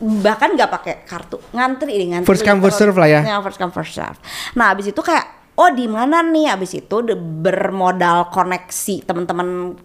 bahkan 0.00 0.56
nggak 0.56 0.72
pakai 0.72 0.94
kartu 1.04 1.36
ngantri 1.52 1.92
ini 1.92 2.16
ngantri 2.16 2.24
First 2.26 2.40
come, 2.40 2.56
first 2.58 2.80
serve 2.80 2.96
lah 2.96 3.04
ya. 3.06 3.20
first 3.44 3.60
come 3.60 3.68
first 3.68 3.92
serve 3.92 4.16
nah 4.56 4.72
abis 4.72 4.88
itu 4.88 4.96
kayak 4.96 5.28
oh 5.54 5.68
di 5.68 5.84
mana 5.84 6.24
nih 6.24 6.48
abis 6.48 6.80
itu 6.80 6.96
bermodal 7.36 8.32
koneksi 8.32 9.04
teman-teman 9.04 9.76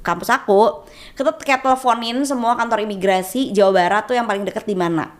kampus 0.00 0.32
aku 0.32 0.84
kita 1.14 1.36
kayak 1.36 1.60
teleponin 1.60 2.24
semua 2.24 2.56
kantor 2.56 2.84
imigrasi 2.88 3.52
Jawa 3.52 3.76
Barat 3.76 4.02
tuh 4.08 4.16
yang 4.16 4.24
paling 4.24 4.44
deket 4.44 4.64
di 4.64 4.76
mana? 4.76 5.12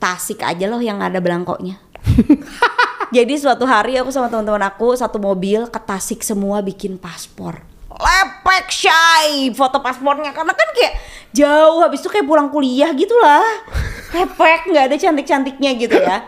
Tasik 0.00 0.40
aja 0.44 0.64
loh 0.68 0.80
yang 0.80 1.00
ada 1.00 1.20
belangkonya. 1.20 1.76
Jadi 3.16 3.34
suatu 3.36 3.66
hari 3.66 3.98
aku 3.98 4.14
sama 4.14 4.30
teman-teman 4.30 4.64
aku 4.64 4.94
satu 4.94 5.18
mobil 5.18 5.66
ke 5.66 5.80
Tasik 5.82 6.22
semua 6.22 6.62
bikin 6.62 6.96
paspor. 6.96 7.60
Lepek 7.90 8.70
shy 8.70 9.50
foto 9.52 9.82
paspornya. 9.82 10.32
Karena 10.32 10.54
kan 10.54 10.68
kayak 10.72 10.94
jauh 11.34 11.84
habis 11.84 12.00
itu 12.00 12.08
kayak 12.08 12.24
pulang 12.24 12.48
kuliah 12.48 12.94
gitulah. 12.94 13.44
Lepek 14.16 14.72
nggak 14.72 14.84
ada 14.88 14.96
cantik-cantiknya 14.96 15.70
gitu 15.76 15.96
ya. 15.98 16.24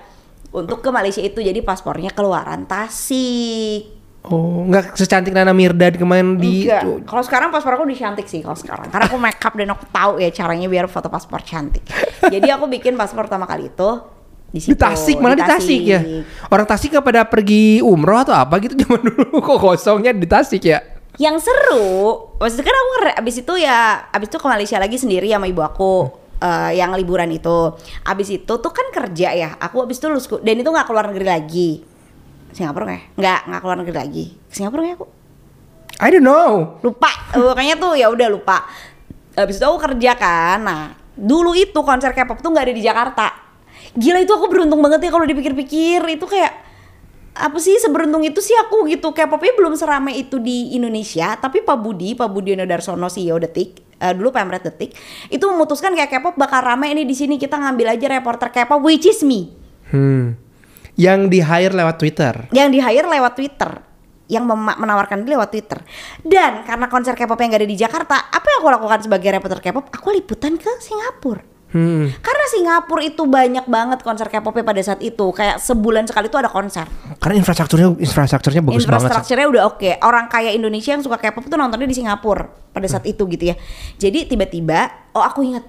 Untuk 0.52 0.84
ke 0.84 0.90
Malaysia 0.92 1.24
itu 1.24 1.40
jadi 1.40 1.64
paspornya 1.64 2.12
keluaran 2.12 2.68
Tasik 2.68 4.01
Oh, 4.22 4.62
nggak 4.70 4.94
secantik 4.94 5.34
Nana 5.34 5.50
Mirdad 5.50 5.98
kemarin 5.98 6.38
di. 6.38 6.70
Kalau 7.02 7.22
sekarang 7.26 7.50
paspor 7.50 7.74
aku 7.74 7.82
udah 7.90 7.98
cantik 7.98 8.30
sih 8.30 8.38
kalau 8.38 8.54
sekarang. 8.54 8.86
Karena 8.86 9.10
aku 9.10 9.18
make 9.18 9.42
up 9.42 9.50
dan 9.58 9.74
aku 9.74 9.84
tahu 9.90 10.12
ya 10.22 10.30
caranya 10.30 10.70
biar 10.70 10.86
foto 10.86 11.10
paspor 11.10 11.42
cantik. 11.42 11.82
Jadi 12.30 12.46
aku 12.46 12.70
bikin 12.70 12.94
paspor 12.94 13.26
pertama 13.26 13.50
kali 13.50 13.66
itu 13.66 13.90
di 14.52 14.60
situ. 14.62 14.76
di 14.76 14.78
Tasik 14.78 15.16
malah 15.18 15.34
di 15.34 15.42
Tasik 15.42 15.80
ya. 15.82 16.00
Orang 16.52 16.70
Tasik 16.70 16.94
nggak 16.94 17.02
pada 17.02 17.22
pergi 17.26 17.82
umroh 17.82 18.22
atau 18.22 18.36
apa 18.36 18.62
gitu 18.62 18.78
zaman 18.86 19.00
dulu 19.10 19.42
kok 19.42 19.58
kosongnya 19.58 20.14
di 20.14 20.28
Tasik 20.30 20.62
ya. 20.70 20.78
Yang 21.18 21.50
seru, 21.50 22.30
maksudnya 22.38 22.64
kan 22.64 22.76
aku 22.78 22.92
abis 23.20 23.44
itu 23.44 23.54
ya, 23.60 24.06
abis 24.08 24.32
itu 24.32 24.38
ke 24.40 24.46
Malaysia 24.48 24.78
lagi 24.80 24.96
sendiri 24.96 25.28
sama 25.28 25.44
ibu 25.50 25.60
aku. 25.60 25.94
eh, 26.42 26.74
yang 26.74 26.90
liburan 26.98 27.30
itu. 27.30 27.74
Abis 28.02 28.28
itu 28.34 28.52
tuh 28.58 28.72
kan 28.74 28.86
kerja 28.90 29.30
ya. 29.30 29.50
Aku 29.62 29.82
abis 29.86 30.02
itu 30.02 30.06
lulus 30.10 30.26
dan 30.42 30.58
itu 30.58 30.66
nggak 30.66 30.86
keluar 30.90 31.06
negeri 31.10 31.26
lagi. 31.26 31.70
Singapura 32.52 32.84
nggak? 32.88 33.00
ya? 33.00 33.04
Nggak 33.18 33.40
nggak 33.48 33.60
keluar 33.60 33.76
negeri 33.80 33.96
lagi. 33.96 34.24
Ke 34.48 34.54
Singapura 34.54 34.82
ya 34.84 34.94
aku? 34.96 35.06
I 36.02 36.08
don't 36.10 36.24
know. 36.24 36.80
lupa 36.82 37.10
makanya 37.36 37.74
tuh 37.78 37.92
ya 37.94 38.10
udah 38.10 38.26
lupa 38.26 38.66
habis 39.32 39.56
itu 39.56 39.64
aku 39.64 39.78
kerja 39.80 40.12
kan 40.18 40.58
nah 40.60 40.82
dulu 41.14 41.52
itu 41.54 41.76
konser 41.84 42.10
K-pop 42.10 42.40
tuh 42.42 42.50
nggak 42.50 42.66
ada 42.68 42.74
di 42.74 42.82
Jakarta 42.82 43.26
gila 43.94 44.18
itu 44.18 44.32
aku 44.32 44.48
beruntung 44.48 44.80
banget 44.80 45.04
ya 45.04 45.10
kalau 45.12 45.28
dipikir-pikir 45.28 46.00
itu 46.08 46.26
kayak 46.26 46.52
apa 47.32 47.56
sih 47.56 47.80
seberuntung 47.80 48.20
itu 48.24 48.44
sih 48.44 48.52
aku 48.60 48.88
gitu 48.92 49.12
K-popnya 49.12 49.56
belum 49.56 49.72
seramai 49.72 50.20
itu 50.20 50.36
di 50.36 50.76
Indonesia 50.76 51.32
tapi 51.40 51.64
Pak 51.64 51.78
Budi 51.80 52.12
Pak 52.12 52.28
Budiono 52.28 52.68
Darsono 52.68 53.08
CEO 53.08 53.40
Detik 53.40 53.80
eh, 53.96 54.12
dulu 54.12 54.32
pemret 54.34 54.64
Detik 54.64 54.92
itu 55.32 55.44
memutuskan 55.48 55.96
kayak 55.96 56.12
K-pop 56.12 56.36
bakal 56.36 56.60
rame 56.60 56.92
ini 56.92 57.08
di 57.08 57.16
sini 57.16 57.40
kita 57.40 57.56
ngambil 57.56 57.96
aja 57.96 58.06
reporter 58.10 58.48
K-pop 58.52 58.80
which 58.84 59.08
is 59.08 59.22
me 59.22 59.60
Hmm. 59.92 60.40
Yang 60.92 61.20
di 61.32 61.38
hire 61.40 61.72
lewat 61.72 61.96
Twitter. 61.96 62.34
yang 62.52 62.68
di 62.68 62.78
hire 62.78 63.08
lewat 63.08 63.32
Twitter 63.34 63.70
yang 64.26 64.48
menawarkan 64.48 65.24
diri 65.24 65.36
lewat 65.36 65.52
Twitter 65.52 65.76
dan 66.22 66.64
karena 66.64 66.88
konser 66.88 67.12
K-pop 67.12 67.36
yang 67.36 67.52
gak 67.52 67.60
ada 67.60 67.68
di 67.68 67.76
Jakarta 67.76 68.16
apa 68.32 68.46
yang 68.48 68.58
aku 68.60 68.68
lakukan 68.70 69.00
sebagai 69.04 69.28
reporter 69.28 69.60
K-pop 69.60 69.92
aku 69.92 70.08
liputan 70.10 70.56
ke 70.56 70.68
Singapura 70.80 71.52
Hmm. 71.72 72.12
karena 72.20 72.44
Singapura 72.52 73.00
itu 73.00 73.24
banyak 73.24 73.64
banget 73.64 74.04
konser 74.04 74.28
K-pop 74.28 74.52
pada 74.52 74.76
saat 74.84 75.00
itu 75.00 75.32
kayak 75.32 75.56
sebulan 75.56 76.04
sekali 76.04 76.28
itu 76.28 76.36
ada 76.36 76.52
konser 76.52 76.84
Karena 77.16 77.40
infrastrukturnya 77.40 77.96
infrastrukturnya 77.96 78.60
bagus 78.60 78.84
banget. 78.84 78.92
Sa. 78.92 78.96
infrastrukturnya 79.08 79.48
udah 79.48 79.62
oke 79.72 79.90
orang 80.04 80.28
kaya 80.28 80.52
Indonesia 80.52 80.92
yang 80.92 81.00
suka 81.00 81.16
K-pop 81.16 81.48
tuh 81.48 81.56
nontonnya 81.56 81.88
di 81.88 81.96
Singapura 81.96 82.44
pada 82.76 82.84
saat 82.84 83.08
itu 83.08 83.24
gitu 83.24 83.44
ya 83.48 83.56
jadi 83.96 84.28
tiba-tiba 84.28 85.08
oh 85.16 85.24
aku 85.24 85.48
ingat 85.48 85.64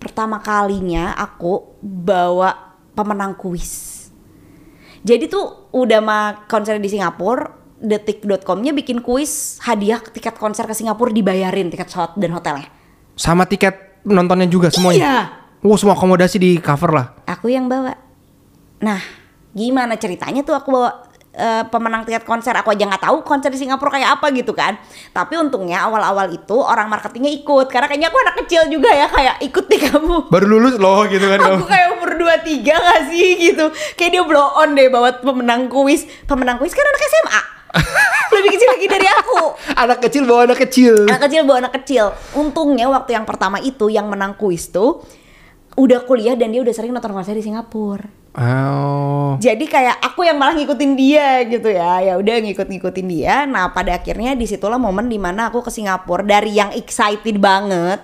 pertama 0.00 0.40
kalinya 0.40 1.12
aku 1.12 1.76
bawa 1.84 2.72
pemenang 2.96 3.36
kuis 3.36 3.91
jadi 5.02 5.26
tuh 5.26 5.70
udah 5.74 6.00
mah 6.02 6.24
konser 6.46 6.78
di 6.78 6.88
Singapura 6.90 7.58
detik.com-nya 7.82 8.70
bikin 8.70 9.02
kuis 9.02 9.58
hadiah 9.66 9.98
tiket 9.98 10.38
konser 10.38 10.64
ke 10.70 10.74
Singapura 10.74 11.10
dibayarin 11.10 11.66
tiket 11.68 11.90
pesawat 11.90 12.14
dan 12.14 12.30
hotelnya 12.30 12.70
Sama 13.18 13.44
tiket 13.44 14.00
nontonnya 14.06 14.48
juga 14.48 14.70
semuanya. 14.72 15.02
Iya. 15.02 15.20
Wow, 15.62 15.78
semua 15.78 15.94
akomodasi 15.94 16.42
di 16.42 16.58
cover 16.58 16.90
lah. 16.90 17.06
aku 17.22 17.46
yang 17.46 17.70
bawa. 17.70 17.94
Nah, 18.82 18.98
gimana 19.54 19.94
ceritanya 19.94 20.42
tuh 20.42 20.58
aku 20.58 20.74
bawa 20.74 21.11
eh, 21.32 21.64
pemenang 21.68 22.04
tiket 22.08 22.24
konser 22.24 22.52
aku 22.52 22.72
aja 22.72 22.84
nggak 22.88 23.02
tahu 23.02 23.16
konser 23.26 23.48
di 23.48 23.58
Singapura 23.60 23.98
kayak 23.98 24.20
apa 24.20 24.32
gitu 24.32 24.52
kan. 24.52 24.76
Tapi 25.12 25.36
untungnya 25.36 25.84
awal-awal 25.84 26.30
itu 26.32 26.56
orang 26.56 26.88
marketingnya 26.88 27.32
ikut 27.42 27.68
karena 27.72 27.88
kayaknya 27.88 28.08
aku 28.12 28.18
anak 28.22 28.36
kecil 28.44 28.62
juga 28.68 28.92
ya 28.92 29.06
kayak 29.08 29.36
ikut 29.44 29.64
nih 29.68 29.80
kamu. 29.90 30.16
Baru 30.32 30.46
lulus 30.46 30.76
loh 30.76 31.04
gitu 31.08 31.26
kan. 31.26 31.40
Aku 31.40 31.64
kayak 31.68 31.88
umur 31.98 32.12
23 32.22 32.62
gak 32.66 33.00
sih 33.10 33.28
gitu 33.50 33.66
Kayak 33.98 34.10
dia 34.10 34.22
blow 34.22 34.48
on 34.58 34.74
deh 34.74 34.88
bawa 34.88 35.10
pemenang 35.18 35.66
kuis 35.66 36.06
Pemenang 36.26 36.58
kuis 36.58 36.72
kan 36.74 36.84
anak 36.86 37.02
SMA 37.02 37.42
Lebih 38.36 38.50
kecil 38.56 38.68
lagi 38.68 38.86
dari 38.88 39.08
aku 39.08 39.40
Anak 39.76 39.98
kecil 40.04 40.22
bawa 40.28 40.40
anak 40.50 40.58
kecil. 40.68 40.94
Anak 41.08 41.22
kecil 41.28 41.42
bawa 41.48 41.56
anak 41.66 41.72
kecil 41.82 42.04
Untungnya 42.36 42.86
waktu 42.92 43.16
yang 43.16 43.26
pertama 43.26 43.58
itu 43.62 43.88
yang 43.88 44.06
menang 44.06 44.38
kuis 44.38 44.70
tuh 44.70 45.02
Udah 45.78 46.04
kuliah 46.04 46.36
dan 46.36 46.52
dia 46.52 46.60
udah 46.60 46.74
sering 46.74 46.92
nonton 46.92 47.16
konser 47.16 47.32
di 47.32 47.44
Singapura 47.44 48.21
Oh. 48.32 49.36
jadi 49.36 49.60
kayak 49.60 50.00
aku 50.00 50.24
yang 50.24 50.40
malah 50.40 50.56
ngikutin 50.56 50.92
dia 50.96 51.44
gitu 51.44 51.68
ya. 51.68 52.00
Ya 52.00 52.14
udah 52.16 52.40
ngikut-ngikutin 52.40 53.06
dia. 53.06 53.44
Nah 53.44 53.68
pada 53.76 54.00
akhirnya 54.00 54.32
di 54.32 54.48
situlah 54.48 54.80
momen 54.80 55.12
di 55.12 55.20
mana 55.20 55.52
aku 55.52 55.60
ke 55.60 55.68
Singapura 55.68 56.24
dari 56.24 56.56
yang 56.56 56.72
excited 56.72 57.36
banget 57.36 58.00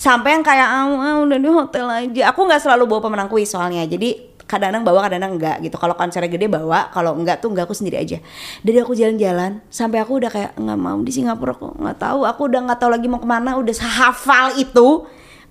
sampai 0.00 0.36
yang 0.36 0.44
kayak 0.44 0.68
ah, 0.68 0.88
ah, 0.88 1.16
udah 1.20 1.38
di 1.38 1.48
hotel 1.52 1.86
aja. 1.92 2.32
Aku 2.32 2.48
nggak 2.48 2.64
selalu 2.64 2.88
bawa 2.88 3.00
pemenang 3.04 3.28
kuis 3.28 3.52
soalnya. 3.52 3.84
Jadi 3.84 4.32
kadang-kadang 4.48 4.84
bawa 4.84 5.00
kadang-kadang 5.08 5.32
enggak 5.36 5.56
gitu. 5.60 5.76
Kalau 5.76 5.92
konsernya 5.92 6.30
gede 6.32 6.46
bawa 6.48 6.88
kalau 6.92 7.12
enggak 7.12 7.44
tuh 7.44 7.52
enggak 7.52 7.68
aku 7.68 7.76
sendiri 7.76 8.00
aja. 8.00 8.18
Dari 8.64 8.80
aku 8.80 8.96
jalan-jalan 8.96 9.60
sampai 9.68 10.00
aku 10.00 10.24
udah 10.24 10.30
kayak 10.32 10.52
nggak 10.56 10.78
mau 10.80 10.98
di 11.04 11.12
Singapura 11.12 11.52
aku 11.52 11.68
nggak 11.84 11.98
tahu. 12.00 12.20
Aku 12.24 12.40
udah 12.48 12.60
nggak 12.64 12.78
tahu 12.80 12.90
lagi 12.96 13.06
mau 13.12 13.20
ke 13.20 13.28
mana 13.28 13.60
udah 13.60 13.74
hafal 13.76 14.56
itu 14.56 15.04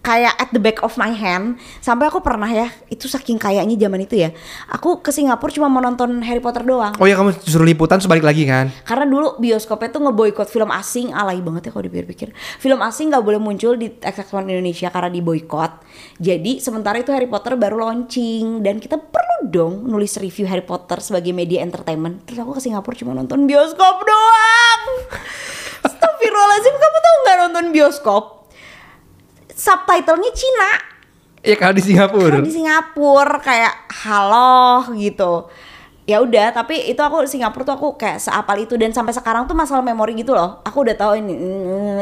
kayak 0.04 0.36
at 0.36 0.52
the 0.52 0.60
back 0.60 0.84
of 0.84 0.94
my 1.00 1.10
hand. 1.16 1.58
Sampai 1.80 2.12
aku 2.12 2.20
pernah 2.20 2.52
ya 2.52 2.68
itu 2.92 3.08
saking 3.08 3.40
kayaknya 3.40 3.80
zaman 3.88 4.04
itu 4.04 4.20
ya 4.20 4.30
aku 4.68 5.00
ke 5.00 5.10
Singapura 5.16 5.50
cuma 5.56 5.72
mau 5.72 5.80
nonton 5.80 6.20
Harry 6.28 6.44
Potter 6.44 6.68
doang. 6.68 6.94
Oh 7.00 7.08
ya 7.08 7.16
kamu 7.16 7.34
suruh 7.42 7.66
liputan 7.66 8.04
sebalik 8.04 8.22
lagi 8.22 8.44
kan? 8.44 8.70
karena 8.84 9.08
dulu 9.08 9.40
bioskopnya 9.40 9.90
tuh 9.90 10.02
ngeboikot 10.04 10.52
film 10.52 10.70
asing 10.70 11.16
alay 11.16 11.40
banget 11.40 11.70
ya 11.70 11.72
kalau 11.72 11.88
dipikir-pikir. 11.88 12.36
Film 12.60 12.84
asing 12.84 13.10
nggak 13.10 13.24
boleh 13.24 13.40
muncul 13.40 13.80
di 13.80 13.90
XX1 13.90 14.44
Indonesia 14.52 14.92
karena 14.92 15.10
diboikot. 15.10 15.72
Jadi 16.20 16.60
sementara 16.60 17.00
itu 17.00 17.16
Harry 17.16 17.32
Potter 17.32 17.56
baru 17.56 17.88
launching 17.88 18.60
dan 18.60 18.84
kita 18.84 19.00
perlu 19.00 19.48
dong 19.48 19.88
nulis 19.88 20.20
review 20.20 20.46
Harry 20.52 20.68
Potter 20.68 21.00
sebagai 21.00 21.32
media 21.32 21.64
entertainment. 21.64 22.28
Terus 22.28 22.44
aku 22.44 22.60
ke 22.60 22.62
Singapura 22.62 22.94
cuma 23.00 23.16
nonton 23.16 23.48
bioskop 23.48 23.96
doang. 24.04 24.82
Astagfirullahaladzim 25.88 26.76
kamu 26.76 26.98
tahu 27.00 27.16
nggak 27.24 27.38
nonton 27.48 27.66
bioskop 27.72 28.43
subtitlenya 29.54 30.32
Cina 30.34 30.72
Iya 31.44 31.60
kalau 31.60 31.76
di 31.76 31.84
Singapura. 31.84 32.40
Karena 32.40 32.48
di 32.48 32.56
Singapura 32.56 33.36
kayak 33.44 33.74
halo 34.08 34.88
gitu 34.96 35.52
ya 36.04 36.20
udah 36.20 36.52
tapi 36.52 36.92
itu 36.92 37.00
aku 37.00 37.24
Singapura 37.24 37.64
tuh 37.64 37.76
aku 37.80 37.88
kayak 37.96 38.20
seapal 38.20 38.60
itu 38.60 38.76
dan 38.76 38.92
sampai 38.92 39.16
sekarang 39.16 39.48
tuh 39.48 39.56
masalah 39.56 39.80
memori 39.80 40.20
gitu 40.20 40.36
loh 40.36 40.60
aku 40.68 40.84
udah 40.84 40.96
tahu 41.00 41.16
ini 41.16 41.32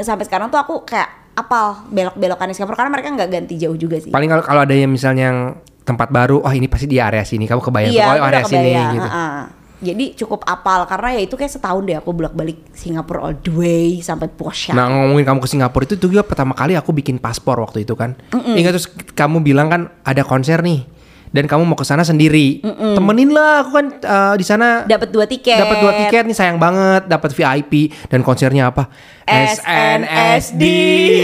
sampai 0.01 0.25
sekarang 0.25 0.49
tuh 0.49 0.57
aku 0.57 0.81
kayak 0.81 1.37
apal 1.37 1.85
belok-belokan 1.93 2.49
di 2.49 2.53
Singapura 2.57 2.81
karena 2.81 2.91
mereka 2.97 3.13
nggak 3.13 3.29
ganti 3.29 3.55
jauh 3.61 3.77
juga 3.77 4.01
sih 4.01 4.09
Paling 4.09 4.29
kalau 4.29 4.41
kalau 4.41 4.61
ada 4.65 4.73
yang 4.73 4.89
misalnya 4.89 5.29
yang 5.29 5.39
tempat 5.81 6.13
baru, 6.13 6.39
oh 6.45 6.53
ini 6.53 6.69
pasti 6.69 6.85
di 6.85 7.01
area 7.01 7.25
sini. 7.25 7.49
Kamu 7.49 7.61
kebayang 7.61 7.91
iya 7.91 8.05
oh 8.05 8.13
area 8.21 8.41
udah 8.41 8.43
sini 8.45 8.69
kebayang 8.69 8.93
gitu. 8.93 9.09
heeh. 9.09 9.41
Jadi 9.81 10.13
cukup 10.13 10.45
apal 10.45 10.85
karena 10.85 11.17
ya 11.17 11.21
itu 11.25 11.33
kayak 11.33 11.51
setahun 11.51 11.81
deh 11.83 11.97
aku 11.97 12.13
bolak-balik 12.13 12.69
Singapura 12.71 13.19
all 13.25 13.35
the 13.41 13.49
way 13.49 13.97
sampai 13.99 14.29
Posya 14.29 14.77
Nah 14.77 14.87
ngomongin 14.87 15.25
kamu 15.25 15.39
ke 15.41 15.49
Singapura 15.49 15.83
itu 15.89 15.97
juga 15.97 16.21
pertama 16.21 16.53
kali 16.53 16.77
aku 16.77 16.93
bikin 16.93 17.17
paspor 17.17 17.57
waktu 17.59 17.83
itu 17.83 17.97
kan. 17.97 18.13
Ingat 18.31 18.77
terus 18.77 18.87
kamu 19.17 19.41
bilang 19.41 19.67
kan 19.67 19.81
ada 20.05 20.21
konser 20.21 20.61
nih 20.61 20.85
dan 21.31 21.47
kamu 21.47 21.63
mau 21.63 21.79
ke 21.79 21.87
sana 21.87 22.03
sendiri. 22.03 22.59
Temenin 22.61 23.31
lah 23.31 23.63
aku 23.63 23.71
kan 23.71 23.85
eh, 24.03 24.35
di 24.35 24.45
sana. 24.45 24.83
Dapat 24.83 25.09
dua 25.09 25.23
tiket. 25.25 25.63
Dapat 25.63 25.77
dua 25.79 25.93
tiket 26.05 26.23
nih 26.27 26.35
sayang 26.35 26.59
banget. 26.59 27.07
Dapat 27.07 27.31
VIP 27.31 27.73
dan 28.11 28.19
konsernya 28.21 28.69
apa? 28.69 28.91
SNSD. 29.23 30.63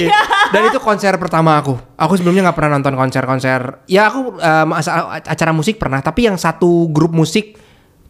dan 0.56 0.62
itu 0.72 0.80
konser 0.80 1.12
pertama 1.20 1.60
aku. 1.60 1.76
Aku 2.00 2.16
sebelumnya 2.16 2.48
nggak 2.48 2.58
pernah 2.58 2.80
nonton 2.80 2.96
konser-konser. 2.96 3.84
Ya 3.92 4.08
aku 4.08 4.40
masa- 4.64 5.20
acara 5.28 5.52
musik 5.52 5.76
pernah 5.76 6.00
tapi 6.00 6.26
yang 6.32 6.40
satu 6.40 6.88
grup 6.88 7.12
musik 7.12 7.67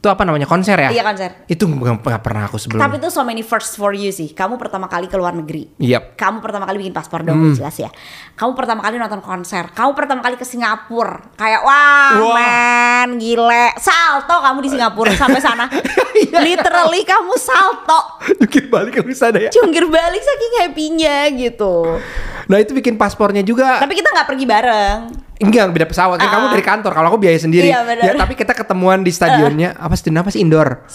itu 0.08 0.16
apa 0.16 0.24
namanya? 0.24 0.48
Konser 0.48 0.80
ya? 0.80 0.90
Iya, 0.90 1.04
konser. 1.04 1.30
itu 1.52 1.68
nggak 1.68 2.24
pernah 2.24 2.48
aku 2.48 2.56
sebelumnya 2.56 2.88
tapi 2.88 2.96
itu 3.04 3.12
so 3.12 3.28
many 3.28 3.44
first 3.44 3.76
for 3.76 3.92
you 3.92 4.08
sih. 4.08 4.32
Kamu 4.32 4.56
pertama 4.56 4.88
kali 4.88 5.12
ke 5.12 5.20
luar 5.20 5.36
negeri. 5.36 5.68
Yap. 5.84 6.16
kamu 6.16 6.40
pertama 6.40 6.64
kali 6.64 6.80
bikin 6.80 6.96
paspor 6.96 7.28
dong 7.28 7.36
Hmm. 7.38 7.52
jelas 7.54 7.76
ya. 7.76 7.92
Kamu 8.34 8.56
pertama 8.56 8.80
kali 8.80 8.96
nonton 8.96 9.20
konser. 9.20 9.68
Kamu 9.76 9.92
pertama 9.92 10.24
kali 10.24 10.40
ke 10.40 10.48
Singapura. 10.48 11.20
Kayak 11.36 11.62
wah 11.62 12.16
Wah. 12.16 12.34
men 12.34 13.20
gile. 13.20 13.76
Salto 13.76 14.40
kamu 14.40 14.64
di 14.64 14.70
Singapura 14.72 15.12
sampai 15.12 15.44
sana. 15.44 15.68
Iya. 16.18 16.42
literally 16.42 17.06
kamu 17.06 17.38
salto. 17.38 18.00
Jungkir 18.42 18.66
balik 18.74 18.98
ke 18.98 19.14
sana 19.14 19.38
ya? 19.38 19.50
Cungkir 19.54 19.86
balik 19.86 20.18
saking 20.18 20.54
happynya 20.66 21.30
gitu. 21.30 22.02
Nah 22.50 22.58
itu 22.58 22.74
bikin 22.74 22.98
paspornya 22.98 23.46
juga. 23.46 23.78
Tapi 23.78 23.94
kita 23.94 24.10
nggak 24.10 24.26
pergi 24.26 24.46
bareng 24.48 25.27
enggak 25.38 25.70
beda 25.70 25.86
pesawat. 25.86 26.18
Kan 26.18 26.28
Ah. 26.28 26.34
kamu 26.34 26.46
dari 26.52 26.64
kantor 26.64 26.92
kalau 26.92 27.08
aku 27.10 27.18
biaya 27.18 27.38
sendiri. 27.38 27.68
Iya, 27.68 27.86
ya 27.96 28.14
tapi 28.14 28.34
kita 28.34 28.52
ketemuan 28.52 29.02
di 29.02 29.10
stadionnya 29.10 29.74
apa 29.74 29.94
stadion 29.94 30.20
apa 30.20 30.30
sih? 30.30 30.42
Indoor. 30.42 30.86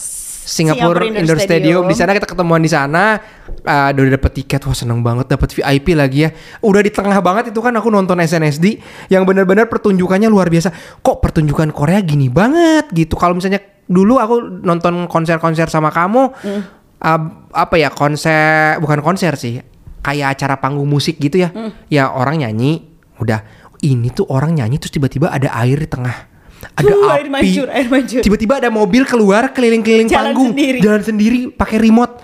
Singapura 0.42 1.06
Indoor, 1.06 1.22
Indoor 1.22 1.38
Stadium. 1.38 1.80
Stadium. 1.80 1.82
di 1.86 1.94
sana 1.94 2.10
kita 2.12 2.26
ketemuan 2.26 2.58
di 2.58 2.66
sana. 2.66 3.14
Uh, 3.62 3.94
udah 3.94 4.18
dapet 4.18 4.42
tiket. 4.42 4.66
Wah 4.66 4.74
seneng 4.74 4.98
banget 4.98 5.30
dapet 5.30 5.54
VIP 5.54 5.94
lagi 5.94 6.26
ya. 6.26 6.34
Udah 6.58 6.82
di 6.82 6.90
tengah 6.90 7.14
banget 7.22 7.54
itu 7.54 7.62
kan 7.62 7.70
aku 7.72 7.88
nonton 7.88 8.18
SNSD 8.18 8.82
yang 9.06 9.22
benar-benar 9.22 9.70
pertunjukannya 9.70 10.26
luar 10.26 10.50
biasa. 10.50 10.98
Kok 10.98 11.22
pertunjukan 11.22 11.70
Korea 11.70 12.02
gini 12.02 12.26
banget 12.26 12.90
gitu? 12.90 13.14
Kalau 13.14 13.38
misalnya 13.38 13.62
dulu 13.86 14.18
aku 14.18 14.34
nonton 14.66 15.06
konser-konser 15.06 15.70
sama 15.70 15.94
kamu 15.94 16.34
Hmm. 16.34 16.62
uh, 16.98 17.20
apa 17.54 17.78
ya 17.78 17.94
konser 17.94 18.78
bukan 18.78 18.98
konser 18.98 19.38
sih 19.38 19.62
kayak 20.02 20.34
acara 20.34 20.58
panggung 20.58 20.90
musik 20.90 21.22
gitu 21.22 21.38
ya. 21.38 21.54
Hmm. 21.54 21.70
ya 21.86 22.10
orang 22.10 22.42
nyanyi 22.42 22.82
udah 23.22 23.61
ini 23.82 24.08
tuh 24.08 24.26
orang 24.28 24.54
nyanyi 24.54 24.78
terus 24.78 24.90
tiba-tiba 24.90 25.28
ada 25.28 25.50
air 25.58 25.76
di 25.76 25.86
tengah 25.86 26.30
ada 26.72 26.88
Uh, 26.88 27.10
api 27.10 27.18
air 27.18 27.28
mancur, 27.28 27.66
air 27.68 27.86
mancur. 27.86 28.22
tiba-tiba 28.22 28.54
ada 28.56 28.70
mobil 28.70 29.02
keluar 29.02 29.50
keliling-keliling 29.50 30.06
Jalan 30.06 30.30
panggung 30.30 30.50
sendiri. 30.50 30.78
jalan 30.78 31.02
sendiri 31.02 31.38
pakai 31.50 31.76
remote 31.76 32.22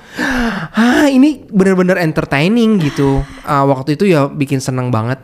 ah 0.73 1.07
ini 1.07 1.43
bener-bener 1.45 1.99
entertaining 1.99 2.79
gitu 2.79 3.19
Ah, 3.43 3.65
waktu 3.65 3.95
itu 3.95 4.07
ya 4.07 4.27
bikin 4.27 4.59
seneng 4.59 4.89
banget 4.89 5.19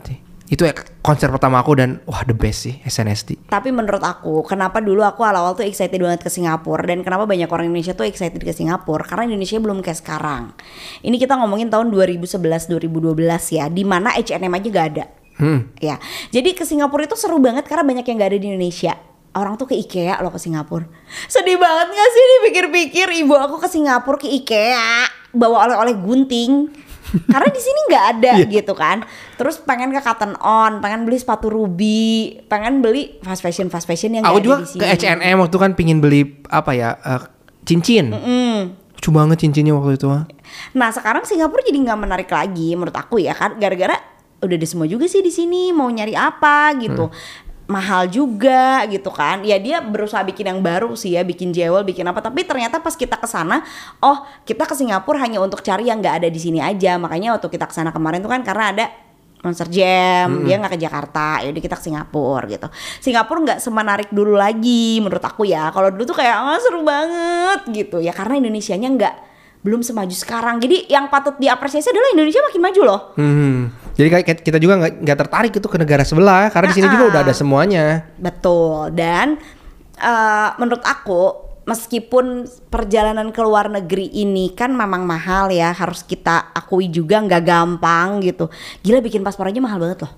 itu 0.44 0.60
ya 0.60 0.74
konser 1.00 1.30
pertama 1.30 1.56
aku 1.56 1.72
dan 1.72 2.02
wah 2.04 2.20
the 2.22 2.32
best 2.32 2.66
sih 2.66 2.76
SNSD 2.82 3.48
Tapi 3.48 3.70
menurut 3.70 4.00
aku, 4.00 4.42
kenapa 4.42 4.78
dulu 4.78 5.00
aku 5.00 5.22
awal-awal 5.22 5.54
tuh 5.54 5.64
excited 5.64 5.96
banget 5.96 6.20
ke 6.20 6.28
Singapura 6.28 6.84
dan 6.84 7.00
kenapa 7.00 7.24
banyak 7.24 7.46
orang 7.46 7.66
Indonesia 7.66 7.92
tuh 7.92 8.04
excited 8.04 8.38
ke 8.38 8.50
Singapura 8.50 9.02
karena 9.02 9.24
Indonesia 9.26 9.56
belum 9.56 9.80
kayak 9.80 9.98
sekarang. 9.98 10.52
Ini 11.00 11.16
kita 11.16 11.38
ngomongin 11.38 11.68
tahun 11.68 11.88
2011 11.88 12.68
2012 12.68 13.16
ya, 13.52 13.64
di 13.68 13.82
mana 13.82 14.12
H&M 14.12 14.52
aja 14.52 14.68
gak 14.70 14.86
ada. 14.92 15.04
Hmm. 15.34 15.66
Ya, 15.76 15.98
jadi 16.28 16.52
ke 16.52 16.62
Singapura 16.62 17.02
itu 17.02 17.14
seru 17.14 17.38
banget 17.38 17.64
karena 17.64 17.82
banyak 17.82 18.04
yang 18.04 18.16
gak 18.16 18.30
ada 18.30 18.38
di 18.38 18.46
Indonesia. 18.48 18.94
Orang 19.32 19.54
tuh 19.54 19.66
ke 19.66 19.74
IKEA 19.74 20.14
loh 20.18 20.30
ke 20.30 20.38
Singapura. 20.38 20.86
Sedih 21.26 21.56
banget 21.56 21.90
gak 21.90 22.08
sih 22.08 22.24
dipikir-pikir 22.32 23.08
ibu 23.16 23.34
aku 23.34 23.58
ke 23.58 23.66
Singapura 23.66 24.14
ke 24.16 24.30
IKEA 24.32 25.04
bawa 25.32 25.66
oleh-oleh 25.66 25.94
gunting. 25.96 26.70
karena 27.24 27.46
di 27.46 27.58
sini 27.58 27.80
nggak 27.84 28.04
ada 28.12 28.32
Iya. 28.40 28.46
gitu 28.52 28.74
kan. 28.74 29.02
Terus 29.34 29.58
pengen 29.58 29.90
ke 29.90 29.98
Cotton 29.98 30.34
On, 30.36 30.78
pengen 30.78 31.02
beli 31.02 31.14
sepatu 31.16 31.46
Ruby, 31.46 32.38
pengen 32.46 32.78
beli 32.78 33.18
fast 33.20 33.38
fashion 33.38 33.66
fast 33.68 33.86
fashion 33.86 34.14
yang 34.14 34.22
Aku 34.22 34.38
juga 34.38 34.62
di 34.62 34.66
sini. 34.68 34.80
ke 34.80 34.86
H&M 34.88 35.36
waktu 35.36 35.56
kan 35.56 35.70
pingin 35.72 35.98
beli 35.98 36.42
apa 36.48 36.70
ya 36.70 36.94
eh, 36.96 37.22
cincin. 37.62 38.10
Mm. 38.10 38.60
Lucu 38.94 39.10
banget 39.10 39.36
cincinnya 39.40 39.74
waktu 39.74 39.94
itu. 39.94 40.06
ah. 40.08 40.26
Nah 40.72 40.90
sekarang 40.90 41.22
Singapura 41.22 41.60
jadi 41.60 41.74
nggak 41.76 41.98
menarik 42.00 42.26
lagi 42.28 42.72
menurut 42.72 42.94
aku 42.94 43.18
ya 43.18 43.30
kan 43.30 43.58
gara-gara 43.58 43.94
udah 44.44 44.56
ada 44.60 44.68
semua 44.68 44.86
juga 44.86 45.08
sih 45.08 45.24
di 45.24 45.32
sini 45.32 45.72
mau 45.72 45.88
nyari 45.88 46.12
apa 46.12 46.76
gitu 46.78 47.08
mahal 47.64 48.04
juga 48.12 48.84
gitu 48.92 49.08
kan 49.08 49.40
ya 49.40 49.56
dia 49.56 49.80
berusaha 49.80 50.20
bikin 50.20 50.52
yang 50.52 50.60
baru 50.60 50.92
sih 50.92 51.16
ya 51.16 51.24
bikin 51.24 51.48
jewel 51.48 51.80
bikin 51.80 52.04
apa 52.04 52.20
tapi 52.20 52.44
ternyata 52.44 52.76
pas 52.76 52.92
kita 52.92 53.16
ke 53.16 53.24
sana 53.24 53.64
oh 54.04 54.20
kita 54.44 54.68
ke 54.68 54.76
Singapura 54.76 55.24
hanya 55.24 55.40
untuk 55.40 55.64
cari 55.64 55.88
yang 55.88 56.04
nggak 56.04 56.24
ada 56.24 56.28
di 56.28 56.36
sini 56.36 56.60
aja 56.60 57.00
makanya 57.00 57.40
waktu 57.40 57.48
kita 57.48 57.64
ke 57.64 57.72
sana 57.72 57.88
kemarin 57.88 58.20
tuh 58.20 58.28
kan 58.28 58.44
karena 58.44 58.64
ada 58.76 58.86
Monster 59.44 59.68
Jam, 59.68 60.40
dia 60.48 60.56
nggak 60.56 60.72
ke 60.72 60.80
Jakarta, 60.80 61.44
ya 61.44 61.52
udah 61.52 61.62
kita 61.68 61.76
ke 61.76 61.84
Singapura 61.84 62.48
gitu. 62.48 62.64
Singapura 63.04 63.38
nggak 63.44 63.60
semenarik 63.60 64.08
dulu 64.08 64.40
lagi 64.40 64.96
menurut 65.04 65.20
aku 65.20 65.44
ya. 65.44 65.68
Kalau 65.68 65.92
dulu 65.92 66.08
tuh 66.08 66.16
kayak 66.16 66.32
ah, 66.32 66.56
seru 66.56 66.80
banget 66.80 67.68
gitu 67.68 68.00
ya 68.00 68.16
karena 68.16 68.40
Indonesianya 68.40 68.88
nggak 68.96 69.14
belum 69.60 69.84
semaju 69.84 70.16
sekarang. 70.16 70.64
Jadi 70.64 70.88
yang 70.88 71.12
patut 71.12 71.36
diapresiasi 71.36 71.92
adalah 71.92 72.16
Indonesia 72.16 72.40
makin 72.40 72.60
maju 72.64 72.80
loh. 72.88 73.00
Hmm. 73.20 73.83
Jadi 73.94 74.08
kayak 74.10 74.26
kita 74.42 74.58
juga 74.58 74.90
nggak 74.90 75.18
tertarik 75.26 75.52
itu 75.54 75.68
ke 75.70 75.78
negara 75.78 76.02
sebelah 76.02 76.50
karena 76.50 76.74
di 76.74 76.76
sini 76.76 76.86
juga 76.90 77.04
udah 77.14 77.20
ada 77.22 77.34
semuanya. 77.34 78.10
Betul. 78.18 78.90
Dan 78.90 79.38
eh, 79.98 80.48
menurut 80.58 80.82
aku 80.82 81.22
meskipun 81.64 82.44
perjalanan 82.68 83.30
ke 83.30 83.40
luar 83.40 83.70
negeri 83.70 84.10
ini 84.10 84.52
kan 84.52 84.74
memang 84.74 85.06
mahal 85.06 85.48
ya, 85.54 85.70
harus 85.70 86.02
kita 86.02 86.52
akui 86.52 86.90
juga 86.90 87.22
nggak 87.22 87.42
gampang 87.46 88.18
gitu. 88.26 88.50
Gila 88.82 88.98
bikin 88.98 89.22
paspor 89.22 89.48
aja 89.48 89.62
mahal 89.62 89.78
banget 89.78 90.04
loh. 90.04 90.12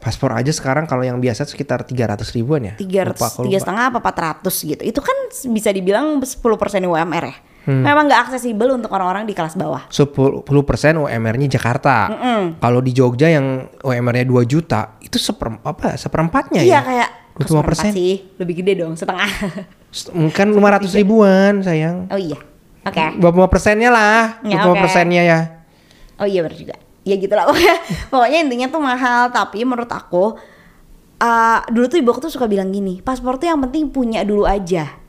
Paspor 0.00 0.32
aja 0.32 0.50
sekarang 0.50 0.88
kalau 0.88 1.04
yang 1.04 1.20
biasa 1.20 1.44
sekitar 1.44 1.84
300 1.84 2.24
ribuan 2.32 2.72
ya. 2.72 2.74
tiga 2.80 3.04
aku 3.04 3.44
tiga 3.44 3.60
setengah 3.60 3.92
apa 3.92 4.00
empat 4.00 4.16
ratus 4.16 4.64
gitu 4.64 4.80
itu 4.80 4.96
kan 4.96 5.12
bisa 5.52 5.68
dibilang 5.76 6.16
10% 6.16 6.40
UMR 6.88 7.24
ya 7.28 7.36
Hmm. 7.60 7.84
memang 7.84 8.08
nggak 8.08 8.20
aksesibel 8.24 8.72
untuk 8.72 8.88
orang-orang 8.88 9.28
di 9.28 9.32
kelas 9.32 9.52
bawah 9.52 9.84
10% 9.86 10.48
UMR-nya 10.96 11.48
Jakarta. 11.50 12.08
Kalau 12.56 12.80
di 12.80 12.90
Jogja 12.90 13.28
yang 13.28 13.46
UMR-nya 13.78 14.24
2 14.24 14.32
juta, 14.44 14.96
itu 14.98 15.16
seper, 15.16 15.60
apa 15.60 15.92
seperempatnya 15.94 16.60
iya 16.60 16.80
ya? 16.80 16.80
kayak 16.80 17.08
25%. 17.36 17.44
seperempat 17.46 17.86
sih 17.90 18.14
lebih 18.36 18.54
gede 18.58 18.72
dong 18.78 18.94
setengah 18.94 19.28
Kan 20.30 20.52
500 20.52 20.88
ribuan 20.94 21.60
sayang. 21.60 22.08
oh 22.08 22.16
iya 22.16 22.38
oke 22.80 23.18
25 23.18 23.20
persennya 23.48 23.90
lah, 23.90 24.40
Ya, 24.40 24.60
25 24.60 24.64
oke. 24.66 24.80
persennya 24.80 25.22
ya. 25.22 25.40
oh 26.16 26.24
iya 26.24 26.40
benar 26.40 26.56
juga 26.56 26.76
ya 27.02 27.16
gitu 27.16 27.32
lah 27.32 27.44
pokoknya, 27.48 27.74
pokoknya 28.08 28.38
intinya 28.40 28.66
tuh 28.68 28.80
mahal 28.80 29.20
tapi 29.28 29.64
menurut 29.64 29.88
aku 29.88 30.36
eh, 31.18 31.58
dulu 31.66 31.86
tuh 31.86 31.98
ibu 31.98 32.08
aku 32.08 32.20
tuh 32.24 32.32
suka 32.32 32.44
bilang 32.44 32.68
gini 32.68 33.00
paspor 33.00 33.36
tuh 33.36 33.48
yang 33.48 33.60
penting 33.60 33.88
punya 33.88 34.20
dulu 34.22 34.44
aja 34.44 34.99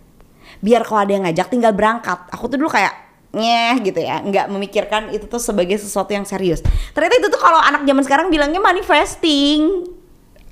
biar 0.62 0.86
kalau 0.86 1.04
ada 1.04 1.12
yang 1.12 1.24
ngajak 1.26 1.48
tinggal 1.50 1.74
berangkat. 1.74 2.18
Aku 2.32 2.48
tuh 2.48 2.62
dulu 2.62 2.70
kayak 2.70 2.94
nyeh 3.34 3.76
gitu 3.82 4.00
ya. 4.00 4.22
Nggak 4.22 4.46
memikirkan 4.48 5.10
itu 5.12 5.26
tuh 5.28 5.42
sebagai 5.42 5.76
sesuatu 5.82 6.14
yang 6.14 6.24
serius. 6.24 6.62
Ternyata 6.94 7.16
itu 7.20 7.28
tuh 7.28 7.42
kalau 7.42 7.60
anak 7.60 7.84
zaman 7.84 8.04
sekarang 8.06 8.28
bilangnya 8.30 8.62
manifesting. 8.62 9.90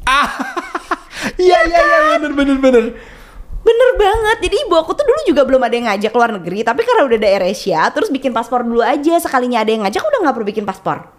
Iya 1.35 1.59
iya 1.67 1.81
iya 1.83 1.99
bener 2.15 2.31
bener 2.31 2.57
bener. 2.63 2.85
Bener 3.59 3.89
banget, 3.99 4.37
jadi 4.47 4.55
ibu 4.65 4.75
aku 4.79 4.95
tuh 4.95 5.03
dulu 5.03 5.19
juga 5.27 5.43
belum 5.43 5.59
ada 5.59 5.75
yang 5.75 5.87
ngajak 5.91 6.11
keluar 6.15 6.31
negeri. 6.31 6.63
Tapi 6.63 6.79
karena 6.79 7.03
udah 7.03 7.17
ada 7.19 7.27
AirAsia, 7.27 7.81
terus 7.91 8.07
bikin 8.07 8.31
paspor 8.31 8.63
dulu 8.63 8.79
aja. 8.79 9.19
Sekalinya 9.19 9.59
ada 9.61 9.69
yang 9.69 9.83
ngajak 9.83 9.99
udah 9.99 10.19
gak 10.25 10.35
perlu 10.39 10.47
bikin 10.47 10.63
paspor. 10.63 11.11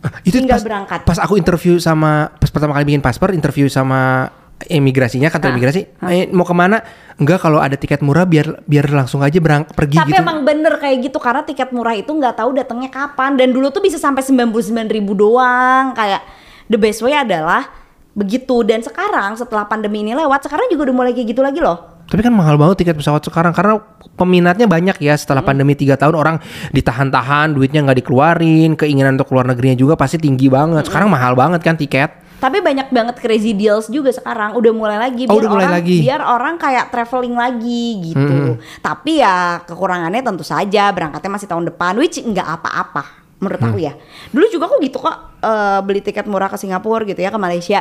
Ah, 0.00 0.12
Itu 0.24 0.40
Tinggal 0.40 0.58
pas, 0.60 0.64
berangkat. 0.64 1.00
Pas 1.04 1.18
aku 1.20 1.36
interview 1.36 1.76
sama 1.76 2.32
pas 2.40 2.48
pertama 2.48 2.72
kali 2.72 2.88
bikin 2.88 3.04
paspor, 3.04 3.36
interview 3.36 3.68
sama 3.68 4.32
imigrasinya 4.66 5.28
kantor 5.28 5.48
Hah? 5.48 5.54
imigrasi, 5.54 5.80
eh, 6.02 6.26
mau 6.28 6.42
ke 6.42 6.52
mana? 6.52 6.80
Enggak 7.14 7.40
kalau 7.40 7.58
ada 7.58 7.74
tiket 7.74 8.00
murah 8.00 8.24
biar 8.24 8.62
biar 8.62 8.86
langsung 8.88 9.20
aja 9.20 9.36
berang 9.36 9.62
pergi 9.64 9.96
Tapi 9.96 10.10
gitu. 10.10 10.18
emang 10.18 10.42
bener 10.42 10.76
kayak 10.76 10.98
gitu 11.04 11.16
karena 11.16 11.40
tiket 11.40 11.70
murah 11.70 11.92
itu 11.92 12.08
nggak 12.08 12.34
tahu 12.34 12.50
datangnya 12.52 12.88
kapan 12.88 13.34
dan 13.34 13.50
dulu 13.50 13.68
tuh 13.68 13.78
bisa 13.78 13.96
sampai 13.96 14.20
99 14.20 14.50
ribu 14.88 15.14
doang 15.14 15.92
kayak 15.92 16.26
the 16.66 16.74
best 16.74 17.00
way 17.00 17.12
adalah 17.12 17.70
begitu 18.10 18.62
dan 18.62 18.78
sekarang 18.78 19.34
setelah 19.34 19.62
pandemi 19.64 20.00
ini 20.00 20.12
lewat 20.12 20.42
sekarang 20.42 20.66
juga 20.68 20.86
udah 20.86 20.96
mulai 20.96 21.12
kayak 21.12 21.28
gitu 21.28 21.40
lagi 21.40 21.58
loh 21.58 21.94
Tapi 22.04 22.20
kan 22.20 22.30
mahal 22.30 22.54
banget 22.54 22.82
tiket 22.82 22.94
pesawat 22.94 23.22
sekarang 23.22 23.50
karena 23.50 23.80
peminatnya 24.14 24.66
banyak 24.66 25.00
ya 25.00 25.14
setelah 25.14 25.40
Hmm. 25.40 25.50
pandemi 25.50 25.72
tiga 25.72 25.96
tahun 25.96 26.14
orang 26.14 26.36
ditahan-tahan 26.70 27.50
duitnya 27.50 27.80
nggak 27.80 27.98
dikeluarin 28.00 28.74
keinginan 28.74 29.14
untuk 29.14 29.30
keluar 29.30 29.44
negerinya 29.44 29.74
juga 29.74 29.94
pasti 29.94 30.18
tinggi 30.18 30.46
Hmm. 30.46 30.54
banget 30.74 30.82
sekarang 30.86 31.08
mahal 31.08 31.32
banget 31.32 31.60
kan 31.60 31.74
tiket 31.74 32.10
tapi 32.36 32.58
banyak 32.58 32.88
banget 32.88 33.16
crazy 33.16 33.52
deals 33.52 33.86
juga 33.86 34.10
sekarang 34.10 34.52
udah 34.52 34.70
mulai 34.70 34.98
lagi 34.98 35.24
Oh, 35.24 35.32
biar 35.32 35.40
udah 35.40 35.50
mulai 35.50 35.66
orang 35.66 35.76
lagi. 35.78 35.96
biar 35.98 36.20
orang 36.20 36.54
kayak 36.56 36.84
traveling 36.88 37.34
lagi 37.34 37.86
gitu 38.04 38.36
tapi 38.78 39.18
ya 39.18 39.36
kekurangannya 39.62 40.20
tentu 40.20 40.42
saja 40.42 40.88
berangkatnya 40.88 41.30
masih 41.32 41.46
tahun 41.46 41.64
depan 41.66 41.96
which 41.96 42.18
nggak 42.18 42.44
apa-apa 42.52 43.04
menurut 43.36 43.60
aku 43.60 43.76
Mm. 43.76 43.84
ya 43.84 43.92
dulu 44.30 44.46
juga 44.48 44.64
aku 44.66 44.76
gitu 44.80 44.96
kok 44.98 45.16
eh, 45.38 45.80
beli 45.80 46.00
tiket 46.00 46.24
murah 46.24 46.46
ke 46.46 46.56
Singapura 46.56 47.02
gitu 47.02 47.18
ya 47.18 47.28
ke 47.28 47.36
Malaysia 47.36 47.80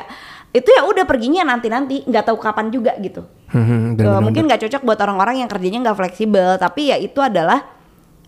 itu 0.50 0.70
ya 0.70 0.84
udah 0.84 1.04
perginya 1.04 1.42
nanti-nanti 1.46 2.04
nggak 2.04 2.26
tahu 2.26 2.38
kapan 2.38 2.68
juga 2.68 2.94
gitu 2.98 3.24
Hmm, 3.50 3.94
bener-bener. 3.94 4.18
mungkin 4.20 4.44
nggak 4.46 4.62
cocok 4.62 4.82
buat 4.82 5.00
orang-orang 5.00 5.38
yang 5.38 5.48
kerjanya 5.48 5.80
nggak 5.84 5.94
fleksibel 5.96 6.58
tapi 6.58 6.89
ya 6.89 6.98
itu 6.98 7.18
adalah 7.18 7.62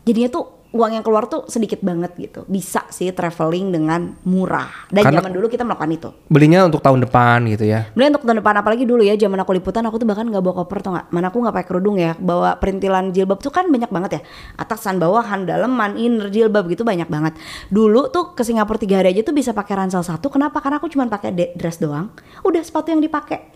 jadinya 0.01 0.29
tuh 0.31 0.64
uang 0.75 0.91
yang 0.99 1.03
keluar 1.07 1.31
tuh 1.31 1.47
sedikit 1.47 1.79
banget 1.79 2.11
gitu. 2.19 2.43
Bisa 2.51 2.83
sih 2.91 3.07
traveling 3.15 3.71
dengan 3.71 4.19
murah. 4.27 4.91
Dan 4.91 5.07
Karena- 5.07 5.23
zaman 5.23 5.31
dulu 5.31 5.47
kita 5.47 5.63
melakukan 5.63 5.91
itu. 5.95 6.09
belinya 6.27 6.67
untuk 6.67 6.83
tahun 6.83 7.07
depan 7.07 7.47
gitu 7.47 7.63
ya. 7.63 7.87
Bener 7.95 8.11
untuk 8.11 8.27
tahun 8.27 8.43
depan 8.43 8.59
apalagi 8.59 8.83
dulu 8.83 8.99
ya 9.07 9.15
zaman 9.15 9.39
aku 9.39 9.55
liputan 9.55 9.87
aku 9.87 10.03
tuh 10.03 10.07
bahkan 10.11 10.27
nggak 10.27 10.43
bawa 10.43 10.55
koper 10.67 10.83
tau 10.83 10.91
nggak? 10.91 11.07
Mana 11.15 11.31
aku 11.31 11.39
nggak 11.39 11.55
pakai 11.55 11.67
kerudung 11.71 11.95
ya. 11.95 12.11
Bawa 12.19 12.59
perintilan 12.59 13.15
jilbab 13.15 13.39
tuh 13.39 13.55
kan 13.55 13.71
banyak 13.71 13.87
banget 13.87 14.11
ya. 14.19 14.21
Atasan 14.59 14.99
bawahan 14.99 15.47
daleman 15.47 15.95
inner 15.95 16.27
jilbab 16.27 16.67
gitu 16.67 16.83
banyak 16.83 17.07
banget. 17.07 17.39
Dulu 17.71 18.11
tuh 18.11 18.35
ke 18.35 18.43
Singapura 18.43 18.75
tiga 18.75 18.99
hari 18.99 19.15
aja 19.15 19.23
tuh 19.23 19.31
bisa 19.31 19.55
pakai 19.55 19.79
ransel 19.79 20.03
satu. 20.03 20.27
Kenapa? 20.27 20.59
Karena 20.59 20.83
aku 20.83 20.91
cuma 20.91 21.07
pakai 21.07 21.31
dress 21.55 21.79
doang. 21.79 22.11
Udah 22.43 22.59
sepatu 22.59 22.91
yang 22.91 22.99
dipakai. 22.99 23.47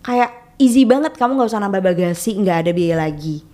Kayak 0.00 0.56
easy 0.56 0.88
banget 0.88 1.14
kamu 1.18 1.36
nggak 1.36 1.50
usah 1.52 1.60
nambah 1.60 1.82
bagasi 1.84 2.40
nggak 2.40 2.56
ada 2.64 2.70
biaya 2.72 2.96
lagi. 2.96 3.44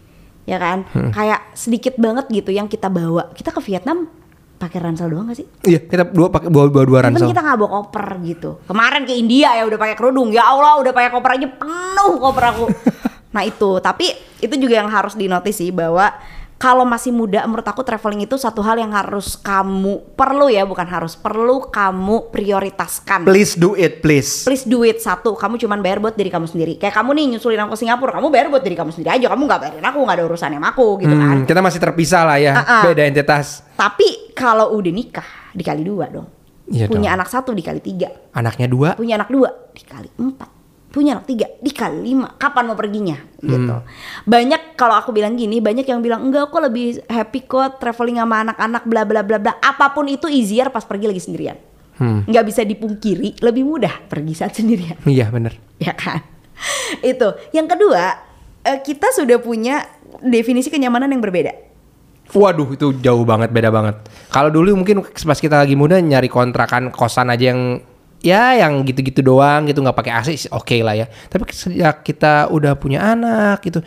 Ya 0.48 0.56
kan? 0.56 0.88
Kayak 1.12 1.37
sedikit 1.58 1.98
banget 1.98 2.30
gitu 2.30 2.54
yang 2.54 2.70
kita 2.70 2.86
bawa 2.86 3.34
kita 3.34 3.50
ke 3.50 3.58
Vietnam 3.66 4.06
pakai 4.58 4.78
ransel 4.78 5.10
doang 5.10 5.30
gak 5.30 5.38
sih 5.42 5.46
iya 5.66 5.82
kita 5.82 6.06
dua 6.14 6.30
pakai 6.30 6.50
dua 6.50 6.70
dua, 6.70 6.82
dua 6.86 6.98
Even 7.02 7.18
ransel 7.18 7.30
kita 7.34 7.42
nggak 7.42 7.58
bawa 7.58 7.70
koper 7.82 8.06
gitu. 8.26 8.50
Kemarin 8.66 9.02
ke 9.06 9.14
India 9.14 9.54
ya 9.54 9.62
udah 9.66 9.78
pakai 9.78 9.94
kerudung. 9.94 10.34
Ya 10.34 10.46
Allah 10.46 10.78
udah 10.82 10.92
pakai 10.94 11.10
koper 11.14 11.30
aja 11.38 11.48
penuh 11.50 12.12
koper 12.18 12.44
aku. 12.54 12.64
nah 13.34 13.42
itu, 13.46 13.70
tapi 13.78 14.10
itu 14.42 14.54
juga 14.58 14.82
yang 14.82 14.90
harus 14.90 15.14
dinotis 15.14 15.58
sih 15.58 15.70
bahwa 15.70 16.10
kalau 16.58 16.82
masih 16.82 17.10
muda 17.10 17.46
menurut 17.46 17.62
aku 17.62 17.80
traveling 17.80 18.26
itu 18.26 18.34
satu 18.34 18.58
hal 18.60 18.74
yang 18.74 18.90
harus 18.90 19.38
kamu 19.38 20.02
perlu 20.12 20.50
ya 20.50 20.66
bukan 20.66 20.84
harus 20.84 21.14
perlu 21.14 21.62
kamu 21.64 22.28
prioritaskan. 22.28 23.22
please 23.22 23.54
do 23.54 23.72
it 23.72 24.02
please 24.02 24.42
Please 24.42 24.66
do 24.66 24.82
it 24.82 24.98
satu, 24.98 25.32
kamu 25.32 25.54
cuman 25.56 25.78
bayar 25.78 25.98
buat 25.98 26.12
diri 26.12 26.28
kamu 26.28 26.44
sendiri. 26.44 26.74
Kayak 26.76 26.98
kamu 26.98 27.14
nih 27.14 27.24
nyusulin 27.32 27.62
aku 27.62 27.72
ke 27.72 27.78
Singapura, 27.78 28.10
kamu 28.12 28.26
bayar 28.28 28.46
buat 28.48 28.60
diri 28.60 28.74
kamu 28.74 28.90
sendiri 28.90 29.10
aja. 29.14 29.26
Kamu 29.30 29.42
nggak 29.44 29.60
bayarin 29.60 29.86
aku, 29.86 29.98
nggak 30.02 30.16
ada 30.18 30.24
urusan 30.26 30.50
sama 30.50 30.68
aku 30.68 30.86
gitu 30.98 31.14
kan. 31.14 31.36
Hmm, 31.38 31.46
kita 31.46 31.60
masih 31.60 31.78
terpisah 31.78 32.22
lah 32.26 32.38
ya 32.40 32.52
Ah-ah. 32.58 32.82
beda 32.90 33.02
entitas 33.06 33.62
Tapi 33.72 34.34
kalau 34.34 34.74
udah 34.74 34.90
nikah 34.90 35.28
dikali 35.54 35.86
dua 35.86 36.10
dong. 36.10 36.26
Iya 36.66 36.90
Punya 36.90 37.14
dong. 37.14 37.22
anak 37.22 37.28
satu 37.30 37.54
dikali 37.54 37.78
tiga. 37.78 38.10
anaknya 38.34 38.66
dua 38.66 38.88
punya 38.92 39.14
anak 39.16 39.30
dua 39.30 39.48
dikali 39.72 40.10
empat 40.18 40.50
punya 40.88 41.20
anak 41.20 41.28
tiga 41.28 41.46
dikali 41.60 42.00
lima 42.00 42.34
kapan 42.40 42.64
mau 42.72 42.76
perginya? 42.76 43.16
Gitu. 43.38 43.74
Banyak 44.24 44.74
kalau 44.74 44.96
aku 44.96 45.12
bilang 45.12 45.36
gini 45.36 45.60
banyak 45.60 45.84
yang 45.84 46.00
bilang 46.00 46.24
enggak 46.24 46.48
aku 46.48 46.58
lebih 46.64 47.04
happy 47.06 47.44
kok 47.44 47.76
traveling 47.78 48.16
sama 48.18 48.48
anak-anak 48.48 48.82
bla 48.88 49.02
bla 49.04 49.20
bla 49.20 49.38
bla. 49.38 49.52
Apa 49.60 49.92
pun 49.92 50.08
itu 50.08 50.26
easier 50.26 50.72
pas 50.72 50.84
pergi 50.84 51.06
lagi 51.08 51.22
sendirian. 51.22 51.58
Hmm. 51.98 52.22
nggak 52.30 52.46
bisa 52.46 52.62
dipungkiri 52.62 53.42
lebih 53.42 53.66
mudah 53.66 54.06
pergi 54.06 54.30
saat 54.30 54.54
sendirian. 54.54 55.02
Iya 55.02 55.34
bener. 55.34 55.58
Ya 55.82 55.94
kan? 55.94 56.22
Itu. 57.02 57.34
Yang 57.50 57.74
kedua 57.74 58.02
eh, 58.62 58.78
kita 58.82 59.10
sudah 59.14 59.38
punya 59.42 59.82
definisi 60.22 60.70
kenyamanan 60.70 61.10
yang 61.10 61.22
berbeda. 61.22 61.52
Waduh 62.28 62.76
itu 62.76 62.92
jauh 63.00 63.24
banget 63.24 63.48
beda 63.48 63.72
banget. 63.72 63.96
Kalau 64.28 64.52
dulu 64.52 64.84
mungkin 64.84 65.00
pas 65.00 65.38
kita 65.40 65.64
lagi 65.64 65.72
muda 65.72 65.96
nyari 65.96 66.28
kontrakan 66.28 66.92
kosan 66.92 67.32
aja 67.32 67.56
yang 67.56 67.80
ya 68.18 68.58
yang 68.58 68.82
gitu-gitu 68.82 69.22
doang 69.22 69.70
gitu 69.70 69.78
nggak 69.78 69.94
pakai 69.94 70.12
AC 70.14 70.28
oke 70.50 70.76
lah 70.82 70.94
ya. 70.94 71.06
Tapi 71.06 71.42
sejak 71.54 72.02
kita 72.02 72.50
udah 72.50 72.74
punya 72.74 73.02
anak 73.02 73.62
gitu 73.62 73.82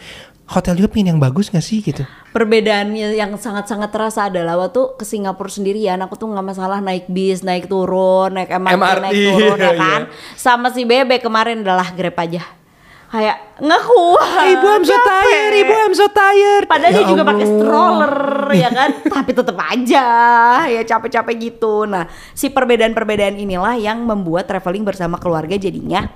hotel 0.52 0.76
juga 0.76 0.91
pengen 0.91 1.15
yang 1.15 1.20
bagus 1.24 1.48
gak 1.48 1.63
sih 1.63 1.80
gitu. 1.80 2.04
Perbedaannya 2.36 3.15
yang 3.15 3.36
sangat-sangat 3.39 3.88
terasa 3.91 4.28
adalah 4.28 4.60
waktu 4.60 5.00
ke 5.00 5.04
Singapura 5.08 5.48
sendirian 5.48 6.00
aku 6.04 6.20
tuh 6.20 6.28
nggak 6.28 6.48
masalah 6.56 6.84
naik 6.84 7.08
bis, 7.08 7.44
naik 7.44 7.72
turun, 7.72 8.36
naik 8.36 8.52
MRT, 8.52 8.76
MRT, 8.76 9.00
naik 9.04 9.20
turun 9.32 9.58
ya 9.60 9.72
iya. 9.76 9.80
kan. 9.80 10.02
Sama 10.36 10.67
si 10.76 10.84
Bebe 10.84 11.24
kemarin 11.24 11.63
adalah 11.63 11.91
Grab 11.96 12.15
aja. 12.20 12.61
Kayak 13.12 13.60
nggak 13.60 13.82
kuat. 13.84 14.45
Ibu 14.56 14.65
I'm 14.71 14.86
so 14.88 14.95
tired, 14.95 15.54
ibu 15.54 15.74
I'm 15.76 15.95
so 15.95 16.08
tired. 16.08 16.63
Padahal 16.63 16.91
Ya 16.95 16.97
dia 17.04 17.12
juga 17.12 17.24
pakai 17.28 17.43
stroller 17.43 18.15
ya 18.63 18.69
kan, 18.71 18.89
tapi 19.04 19.32
tetap 19.36 19.58
aja 19.60 20.06
ya 20.63 20.82
capek-capek 20.88 21.36
gitu. 21.36 21.84
Nah, 21.84 22.08
si 22.32 22.47
perbedaan-perbedaan 22.47 23.36
inilah 23.36 23.76
yang 23.76 24.08
membuat 24.08 24.47
traveling 24.47 24.88
bersama 24.88 25.19
keluarga 25.19 25.60
jadinya 25.60 26.08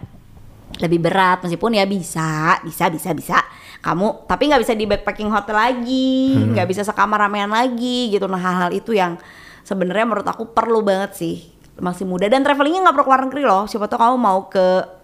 lebih 0.76 1.00
berat 1.00 1.40
meskipun 1.40 1.76
ya 1.76 1.84
bisa, 1.84 2.60
bisa, 2.64 2.88
bisa, 2.88 3.12
bisa. 3.12 3.38
Kamu 3.84 4.24
tapi 4.24 4.48
nggak 4.48 4.64
bisa 4.64 4.74
di 4.74 4.88
backpacking 4.88 5.28
hotel 5.28 5.56
lagi, 5.56 6.36
Hmm. 6.36 6.56
nggak 6.56 6.68
bisa 6.72 6.88
sekamar 6.88 7.28
ramean 7.28 7.52
lagi 7.52 8.08
gitu. 8.08 8.24
Nah, 8.26 8.40
hal-hal 8.40 8.72
itu 8.72 8.96
yang 8.96 9.20
sebenarnya 9.68 10.08
menurut 10.08 10.28
aku 10.28 10.48
perlu 10.48 10.80
banget 10.80 11.12
sih 11.20 11.36
masih 11.76 12.08
muda 12.08 12.32
dan 12.32 12.40
travelingnya 12.40 12.88
nggak 12.88 12.96
perlu 12.96 13.06
keluar 13.06 13.22
negeri 13.28 13.44
loh. 13.44 13.68
Siapa 13.68 13.92
tahu 13.92 14.00
kamu 14.00 14.16
mau 14.16 14.48
ke 14.48 14.95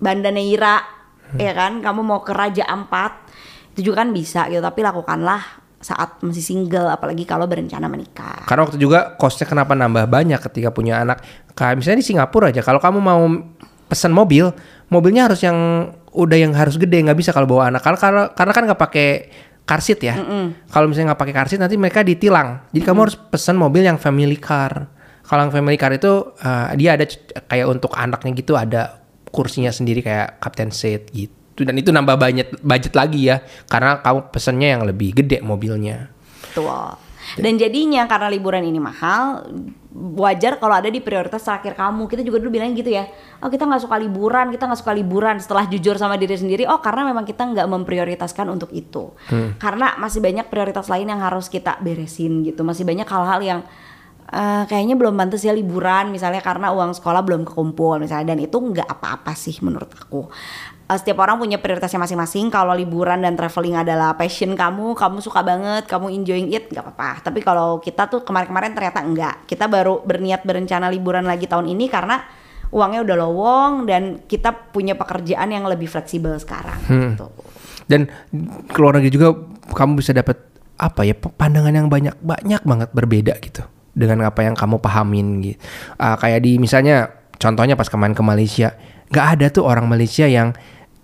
Banda 0.00 0.32
Neira 0.32 0.80
ya 1.38 1.54
kan 1.54 1.78
kamu 1.78 2.00
mau 2.02 2.20
ke 2.26 2.34
Raja 2.34 2.66
Ampat 2.66 3.30
itu 3.76 3.92
juga 3.92 4.02
kan 4.02 4.10
bisa 4.10 4.50
gitu 4.50 4.58
tapi 4.58 4.82
lakukanlah 4.82 5.60
saat 5.80 6.20
masih 6.20 6.44
single 6.44 6.92
apalagi 6.92 7.24
kalau 7.24 7.48
berencana 7.48 7.88
menikah 7.88 8.44
Karena 8.44 8.68
waktu 8.68 8.76
juga 8.76 9.16
costnya 9.16 9.48
kenapa 9.48 9.72
nambah 9.72 10.12
banyak 10.12 10.36
ketika 10.44 10.68
punya 10.68 11.00
anak. 11.00 11.24
Kayak 11.56 11.80
misalnya 11.80 12.04
di 12.04 12.06
Singapura 12.06 12.52
aja, 12.52 12.60
kalau 12.60 12.76
kamu 12.76 13.00
mau 13.00 13.24
pesan 13.88 14.12
mobil, 14.12 14.52
mobilnya 14.92 15.24
harus 15.24 15.40
yang 15.40 15.88
udah 16.12 16.36
yang 16.36 16.52
harus 16.52 16.76
gede, 16.76 17.00
nggak 17.00 17.16
bisa 17.16 17.32
kalau 17.32 17.48
bawa 17.48 17.72
anak. 17.72 17.80
Karena 17.80 17.96
karena, 17.96 18.22
karena 18.36 18.52
kan 18.52 18.62
nggak 18.68 18.80
pakai 18.80 19.08
car 19.64 19.80
seat 19.80 20.04
ya. 20.04 20.20
Kalau 20.68 20.84
misalnya 20.84 21.16
nggak 21.16 21.20
pakai 21.24 21.34
car 21.34 21.48
seat 21.48 21.60
nanti 21.64 21.80
mereka 21.80 22.04
ditilang. 22.04 22.68
Jadi 22.76 22.84
kamu 22.84 22.98
harus 23.08 23.16
pesan 23.16 23.56
mobil 23.56 23.80
yang 23.80 23.96
family 23.96 24.36
car. 24.36 24.84
Kalau 25.24 25.48
yang 25.48 25.52
family 25.54 25.80
car 25.80 25.96
itu 25.96 26.36
eh, 26.44 26.76
dia 26.76 27.00
ada 27.00 27.08
kayak 27.48 27.66
untuk 27.72 27.96
anaknya 27.96 28.36
gitu 28.36 28.52
ada 28.52 28.99
kursinya 29.30 29.70
sendiri 29.70 30.02
kayak 30.02 30.42
captain 30.42 30.74
seat 30.74 31.10
gitu. 31.14 31.64
Dan 31.66 31.76
itu 31.76 31.92
nambah 31.92 32.16
banyak 32.16 32.62
budget 32.64 32.94
lagi 32.96 33.28
ya, 33.28 33.44
karena 33.68 34.00
kamu 34.00 34.32
pesennya 34.32 34.68
yang 34.78 34.82
lebih 34.86 35.12
gede 35.12 35.44
mobilnya. 35.44 36.08
Betul. 36.40 36.96
Dan 37.36 37.60
jadinya 37.60 38.08
karena 38.10 38.32
liburan 38.32 38.64
ini 38.64 38.80
mahal, 38.82 39.46
wajar 40.18 40.58
kalau 40.58 40.74
ada 40.74 40.88
di 40.90 40.98
prioritas 40.98 41.44
terakhir 41.44 41.78
kamu. 41.78 42.08
Kita 42.10 42.24
juga 42.26 42.40
dulu 42.42 42.58
bilang 42.58 42.72
gitu 42.74 42.90
ya, 42.90 43.06
oh 43.44 43.52
kita 43.52 43.68
nggak 43.68 43.86
suka 43.86 44.00
liburan, 44.00 44.50
kita 44.50 44.66
nggak 44.66 44.80
suka 44.80 44.92
liburan. 44.96 45.36
Setelah 45.38 45.68
jujur 45.68 45.94
sama 46.00 46.16
diri 46.16 46.34
sendiri, 46.34 46.64
oh 46.66 46.80
karena 46.80 47.06
memang 47.06 47.28
kita 47.28 47.44
nggak 47.44 47.68
memprioritaskan 47.70 48.50
untuk 48.50 48.72
itu. 48.72 49.12
Karena 49.60 50.00
masih 50.00 50.24
banyak 50.24 50.48
prioritas 50.48 50.88
lain 50.88 51.12
yang 51.12 51.20
harus 51.20 51.52
kita 51.52 51.76
beresin 51.78 52.40
gitu. 52.42 52.64
Masih 52.66 52.88
banyak 52.88 53.06
hal-hal 53.06 53.40
yang 53.44 53.60
eh, 54.30 54.62
kayaknya 54.70 54.94
belum 54.94 55.14
pantas 55.18 55.42
ya 55.42 55.52
liburan, 55.52 56.14
misalnya 56.14 56.40
karena 56.40 56.70
uang 56.70 56.94
sekolah 56.96 57.20
belum 57.26 57.42
kekumpul 57.44 57.98
misalnya. 57.98 58.32
Dan 58.34 58.46
itu 58.46 58.56
nggak 58.56 58.86
apa-apa 58.86 59.34
sih 59.34 59.58
menurut 59.60 59.90
aku. 59.92 60.30
Eh, 60.90 60.98
setiap 60.98 61.22
orang 61.22 61.38
punya 61.38 61.58
prioritasnya 61.58 62.02
masing-masing. 62.02 62.50
Kalau 62.50 62.74
liburan 62.74 63.22
dan 63.22 63.34
traveling 63.34 63.78
adalah 63.78 64.14
passion 64.14 64.54
kamu, 64.54 64.94
kamu 64.94 65.18
suka 65.22 65.42
banget, 65.42 65.86
kamu 65.86 66.10
enjoying 66.14 66.50
it, 66.50 66.70
nggak 66.70 66.82
apa-apa. 66.82 67.30
Tapi 67.30 67.38
kalau 67.42 67.78
kita 67.82 68.06
tuh 68.10 68.22
kemarin-kemarin 68.22 68.74
ternyata 68.74 69.02
enggak. 69.02 69.34
Kita 69.46 69.66
baru 69.66 70.02
berniat 70.02 70.46
berencana 70.46 70.90
liburan 70.90 71.26
lagi 71.26 71.50
tahun 71.50 71.70
ini 71.70 71.86
karena 71.86 72.22
uangnya 72.70 73.02
udah 73.02 73.16
lowong 73.18 73.72
dan 73.90 74.22
kita 74.30 74.70
punya 74.70 74.94
pekerjaan 74.94 75.50
yang 75.50 75.66
lebih 75.66 75.90
fleksibel 75.90 76.38
sekarang. 76.38 76.78
Gitu. 76.86 77.26
dan 77.90 78.06
keluar 78.70 78.94
negeri 78.94 79.10
juga 79.10 79.34
kamu 79.74 79.98
bisa 79.98 80.14
dapat 80.14 80.38
apa 80.78 81.02
ya 81.02 81.12
pandangan 81.18 81.74
yang 81.74 81.90
banyak 81.90 82.14
banyak 82.22 82.62
banget 82.62 82.88
berbeda 82.94 83.34
gitu 83.42 83.66
dengan 84.00 84.24
apa 84.24 84.40
yang 84.40 84.56
kamu 84.56 84.80
pahamin 84.80 85.44
gitu 85.44 85.58
Ah, 86.00 86.16
kayak 86.16 86.40
di 86.42 86.56
misalnya 86.56 87.12
contohnya 87.36 87.76
pas 87.76 87.86
kemarin 87.86 88.16
ke 88.16 88.24
Malaysia 88.24 88.72
nggak 89.12 89.26
ada 89.36 89.46
tuh 89.52 89.68
orang 89.68 89.84
Malaysia 89.84 90.24
yang 90.24 90.56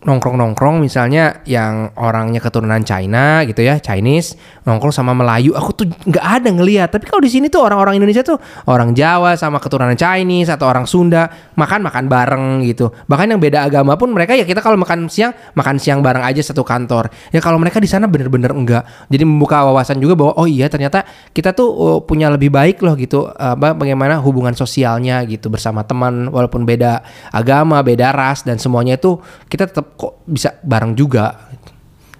nongkrong 0.07 0.39
nongkrong 0.39 0.79
misalnya 0.79 1.43
yang 1.43 1.91
orangnya 1.99 2.39
keturunan 2.39 2.79
China 2.87 3.43
gitu 3.43 3.67
ya 3.67 3.83
Chinese 3.83 4.39
nongkrong 4.63 4.95
sama 4.95 5.11
Melayu. 5.19 5.51
Aku 5.59 5.75
tuh 5.75 5.91
nggak 5.91 6.23
ada 6.23 6.49
ngelihat. 6.55 6.95
Tapi 6.95 7.11
kalau 7.11 7.19
di 7.19 7.31
sini 7.31 7.51
tuh 7.51 7.67
orang-orang 7.67 7.99
Indonesia 7.99 8.23
tuh 8.23 8.39
orang 8.71 8.95
Jawa 8.95 9.35
sama 9.35 9.59
keturunan 9.59 9.99
Chinese 9.99 10.55
atau 10.55 10.71
orang 10.71 10.87
Sunda 10.87 11.27
makan 11.59 11.83
makan 11.83 12.05
bareng 12.07 12.45
gitu. 12.63 12.95
Bahkan 13.11 13.35
yang 13.35 13.43
beda 13.43 13.67
agama 13.67 13.99
pun 13.99 14.15
mereka 14.15 14.39
ya 14.39 14.47
kita 14.47 14.63
kalau 14.63 14.79
makan 14.79 15.11
siang 15.11 15.35
makan 15.59 15.83
siang 15.83 15.99
bareng 16.07 16.23
aja 16.23 16.39
satu 16.39 16.63
kantor. 16.63 17.11
Ya 17.35 17.43
kalau 17.43 17.59
mereka 17.59 17.83
di 17.83 17.91
sana 17.91 18.07
bener-bener 18.07 18.55
enggak. 18.55 18.87
Jadi 19.11 19.27
membuka 19.27 19.67
wawasan 19.67 19.99
juga 19.99 20.15
bahwa 20.15 20.39
oh 20.39 20.47
iya 20.47 20.71
ternyata 20.71 21.03
kita 21.35 21.51
tuh 21.51 21.67
oh, 21.67 21.99
punya 22.07 22.31
lebih 22.31 22.55
baik 22.55 22.79
loh 22.87 22.95
gitu 22.95 23.27
apa 23.35 23.75
bagaimana 23.75 24.23
hubungan 24.23 24.55
sosialnya 24.55 25.27
gitu 25.27 25.51
bersama 25.51 25.83
teman 25.83 26.31
walaupun 26.31 26.63
beda 26.63 27.03
agama 27.35 27.83
beda 27.83 28.15
ras 28.15 28.47
dan 28.47 28.63
semuanya 28.63 28.95
itu 29.01 29.19
kita 29.51 29.67
tetap 29.67 29.96
kok 29.97 30.23
bisa 30.29 30.55
bareng 30.63 30.95
juga. 30.95 31.49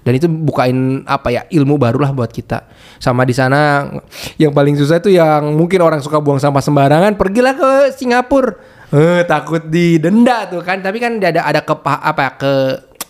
Dan 0.03 0.15
itu 0.15 0.27
bukain 0.31 1.03
apa 1.03 1.35
ya 1.35 1.41
ilmu 1.51 1.75
barulah 1.75 2.15
buat 2.15 2.31
kita. 2.31 2.63
Sama 2.95 3.27
di 3.27 3.35
sana 3.35 3.91
yang 4.39 4.55
paling 4.55 4.79
susah 4.79 5.03
itu 5.03 5.11
yang 5.11 5.51
mungkin 5.51 5.83
orang 5.83 5.99
suka 5.99 6.23
buang 6.23 6.39
sampah 6.39 6.63
sembarangan 6.63 7.19
pergilah 7.19 7.53
ke 7.53 7.71
Singapura. 7.91 8.55
Eh 8.87 9.27
takut 9.27 9.67
didenda 9.67 10.47
tuh 10.47 10.63
kan. 10.63 10.79
Tapi 10.79 11.03
kan 11.03 11.19
ada 11.19 11.43
ada 11.43 11.59
kepa, 11.59 11.99
apa 11.99 12.21
ya, 12.23 12.31
ke 12.39 12.53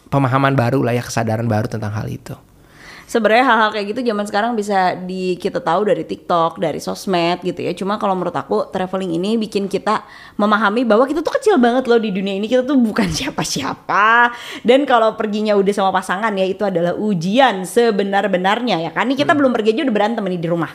pemahaman 0.10 0.58
baru 0.58 0.82
lah 0.82 0.96
ya 0.96 1.04
kesadaran 1.06 1.46
baru 1.46 1.68
tentang 1.70 1.94
hal 1.94 2.08
itu 2.10 2.34
sebenarnya 3.08 3.46
hal-hal 3.48 3.70
kayak 3.72 3.86
gitu 3.96 4.00
zaman 4.04 4.26
sekarang 4.28 4.52
bisa 4.54 5.00
di 5.00 5.40
kita 5.40 5.64
tahu 5.64 5.88
dari 5.88 6.04
TikTok, 6.04 6.60
dari 6.60 6.78
sosmed 6.78 7.40
gitu 7.42 7.64
ya. 7.64 7.72
Cuma 7.72 7.96
kalau 7.96 8.14
menurut 8.14 8.36
aku 8.36 8.68
traveling 8.68 9.16
ini 9.16 9.40
bikin 9.40 9.72
kita 9.72 10.04
memahami 10.36 10.84
bahwa 10.84 11.08
kita 11.08 11.24
tuh 11.24 11.34
kecil 11.40 11.56
banget 11.56 11.88
loh 11.88 11.98
di 11.98 12.12
dunia 12.12 12.36
ini. 12.36 12.52
Kita 12.52 12.68
tuh 12.68 12.76
bukan 12.76 13.08
siapa-siapa. 13.18 14.36
Dan 14.62 14.84
kalau 14.84 15.16
perginya 15.16 15.56
udah 15.56 15.74
sama 15.74 15.96
pasangan 15.96 16.36
ya 16.36 16.44
itu 16.44 16.68
adalah 16.68 16.94
ujian 16.94 17.64
sebenar-benarnya 17.64 18.84
ya 18.84 18.92
kan. 18.92 19.08
Ini 19.08 19.16
kita 19.16 19.32
belum 19.32 19.56
pergi 19.56 19.72
aja 19.74 19.82
udah 19.88 19.96
berantem 19.96 20.24
nih 20.28 20.42
di 20.44 20.50
rumah. 20.52 20.72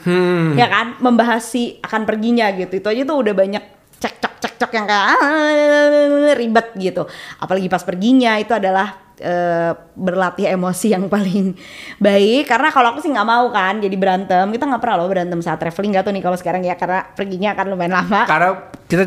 Ya 0.56 0.66
kan? 0.72 0.96
Membahas 1.04 1.44
si 1.44 1.76
akan 1.84 2.08
perginya 2.08 2.48
gitu. 2.56 2.80
Itu 2.80 2.88
aja 2.88 3.04
tuh 3.04 3.20
udah 3.20 3.34
banyak 3.36 3.64
cekcok 4.00 4.34
cekcok 4.42 4.70
yang 4.74 4.86
kayak 4.90 5.04
"Ah, 5.14 6.34
ribet 6.34 6.74
gitu. 6.80 7.06
Apalagi 7.38 7.68
pas 7.70 7.84
perginya 7.86 8.34
itu 8.40 8.50
adalah 8.50 9.11
eh, 9.22 9.72
berlatih 9.94 10.50
emosi 10.50 10.92
yang 10.92 11.06
paling 11.06 11.54
baik. 12.02 12.50
Karena 12.50 12.74
kalau 12.74 12.92
aku 12.92 12.98
sih 13.00 13.14
nggak 13.14 13.28
mau 13.28 13.48
kan 13.54 13.78
jadi 13.78 13.94
berantem. 13.94 14.50
Kita 14.50 14.66
nggak 14.66 14.82
pernah 14.82 14.96
loh 14.98 15.08
berantem 15.08 15.38
saat 15.38 15.62
traveling. 15.62 15.94
Gak 15.94 16.10
tuh 16.10 16.12
nih 16.12 16.22
kalau 16.26 16.34
sekarang 16.34 16.66
ya 16.66 16.74
karena 16.74 17.06
perginya 17.14 17.54
akan 17.54 17.66
lumayan 17.70 17.94
lama. 17.94 18.20
Karena 18.26 18.48
kita 18.90 19.02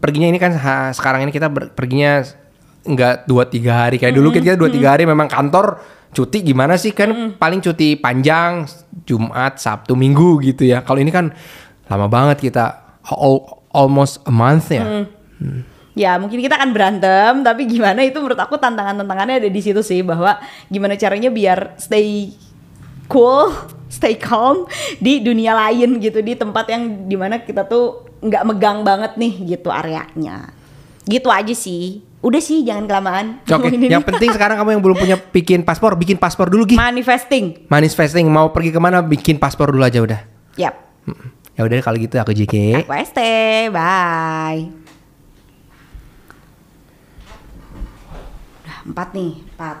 perginya 0.00 0.28
ini 0.32 0.38
kan 0.40 0.52
ha- 0.56 0.90
sekarang 0.96 1.28
ini 1.28 1.30
kita 1.30 1.52
ber- 1.52 1.70
perginya 1.76 2.24
nggak 2.88 3.28
dua 3.28 3.44
tiga 3.46 3.86
hari. 3.86 4.00
Kayak 4.00 4.16
dulu 4.16 4.32
kita 4.32 4.56
dua 4.56 4.72
tiga 4.72 4.96
hari 4.96 5.04
memang 5.04 5.28
kantor 5.28 5.78
cuti 6.16 6.40
gimana 6.40 6.80
sih? 6.80 6.96
Kan 6.96 7.36
paling 7.36 7.60
cuti 7.60 8.00
panjang 8.00 8.64
Jumat 9.04 9.60
Sabtu 9.60 9.92
Minggu 9.92 10.40
gitu 10.40 10.64
ya. 10.64 10.80
Kalau 10.80 10.98
ini 10.98 11.12
kan 11.12 11.30
lama 11.86 12.08
banget 12.08 12.48
kita 12.48 12.96
al- 13.04 13.44
almost 13.72 14.24
a 14.24 14.32
month 14.32 14.72
ya 14.72 15.04
ya 15.98 16.14
mungkin 16.14 16.38
kita 16.38 16.54
akan 16.54 16.70
berantem 16.70 17.42
tapi 17.42 17.66
gimana 17.66 18.06
itu 18.06 18.22
menurut 18.22 18.38
aku 18.38 18.54
tantangan 18.54 19.02
tantangannya 19.02 19.42
ada 19.42 19.50
di 19.50 19.58
situ 19.58 19.82
sih 19.82 20.06
bahwa 20.06 20.38
gimana 20.70 20.94
caranya 20.94 21.26
biar 21.26 21.74
stay 21.74 22.30
cool 23.10 23.50
stay 23.98 24.14
calm 24.14 24.70
di 25.02 25.18
dunia 25.18 25.58
lain 25.58 25.98
gitu 25.98 26.22
di 26.22 26.38
tempat 26.38 26.70
yang 26.70 27.10
di 27.10 27.16
mana 27.18 27.42
kita 27.42 27.66
tuh 27.66 28.06
nggak 28.22 28.42
megang 28.46 28.82
banget 28.82 29.14
nih 29.14 29.56
gitu 29.56 29.70
areanya. 29.70 30.52
Gitu 31.08 31.28
aja 31.30 31.54
sih. 31.54 32.04
Udah 32.18 32.42
sih 32.42 32.66
jangan 32.66 32.84
kelamaan. 32.90 33.26
Oke, 33.46 33.48
ngomongin 33.54 33.80
ini. 33.86 33.94
yang 33.94 34.04
penting 34.04 34.34
sekarang 34.34 34.58
kamu 34.58 34.76
yang 34.76 34.82
belum 34.82 34.96
punya 34.98 35.16
bikin 35.16 35.62
paspor, 35.62 35.94
bikin 35.94 36.18
paspor 36.18 36.50
dulu 36.50 36.66
Gi. 36.68 36.76
manifesting. 36.76 37.64
Manifesting. 37.70 38.26
Mau 38.28 38.50
pergi 38.50 38.74
ke 38.74 38.80
mana 38.82 39.00
bikin 39.00 39.38
paspor 39.38 39.70
dulu 39.70 39.86
aja 39.86 40.02
udah. 40.02 40.20
yap. 40.58 40.74
Ya 41.58 41.66
udah 41.66 41.78
kalau 41.82 41.98
gitu 41.98 42.14
aku 42.20 42.30
JK. 42.36 42.86
aku 42.86 42.92
ST 43.02 43.18
bye 43.74 44.87
Empat 48.88 49.12
nih, 49.12 49.36
empat. 49.52 49.76